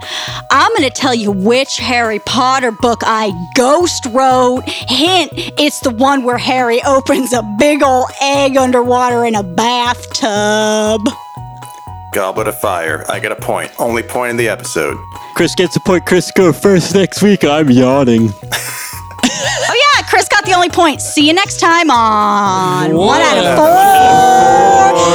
I'm 0.49 0.75
gonna 0.75 0.89
tell 0.89 1.13
you 1.13 1.31
which 1.31 1.77
Harry 1.77 2.19
Potter 2.19 2.71
book 2.71 3.01
I 3.03 3.31
ghost 3.55 4.05
wrote. 4.07 4.63
Hint: 4.65 5.31
it's 5.59 5.81
the 5.81 5.89
one 5.91 6.23
where 6.23 6.37
Harry 6.37 6.81
opens 6.83 7.33
a 7.33 7.43
big 7.59 7.83
old 7.83 8.09
egg 8.21 8.55
underwater 8.55 9.25
in 9.25 9.35
a 9.35 9.43
bathtub. 9.43 11.01
Goblet 12.13 12.47
of 12.47 12.57
Fire. 12.59 13.03
I 13.09 13.19
get 13.19 13.33
a 13.33 13.35
point. 13.35 13.71
Only 13.77 14.01
point 14.01 14.31
in 14.31 14.37
the 14.37 14.47
episode. 14.47 14.97
Chris 15.35 15.53
gets 15.53 15.75
a 15.75 15.81
point. 15.81 16.05
Chris, 16.05 16.31
go 16.31 16.53
first 16.53 16.95
next 16.95 17.21
week. 17.21 17.43
I'm 17.43 17.69
yawning. 17.69 18.29
Yeah, 20.45 20.51
Chris 20.51 20.51
got 20.51 20.51
the 20.51 20.53
only 20.55 20.69
point. 20.69 21.01
See 21.01 21.27
you 21.27 21.33
next 21.33 21.59
time 21.59 21.89
on 21.89 22.95
one 22.95 23.21
out 23.21 23.37
of 23.37 23.57
four. 23.57 25.05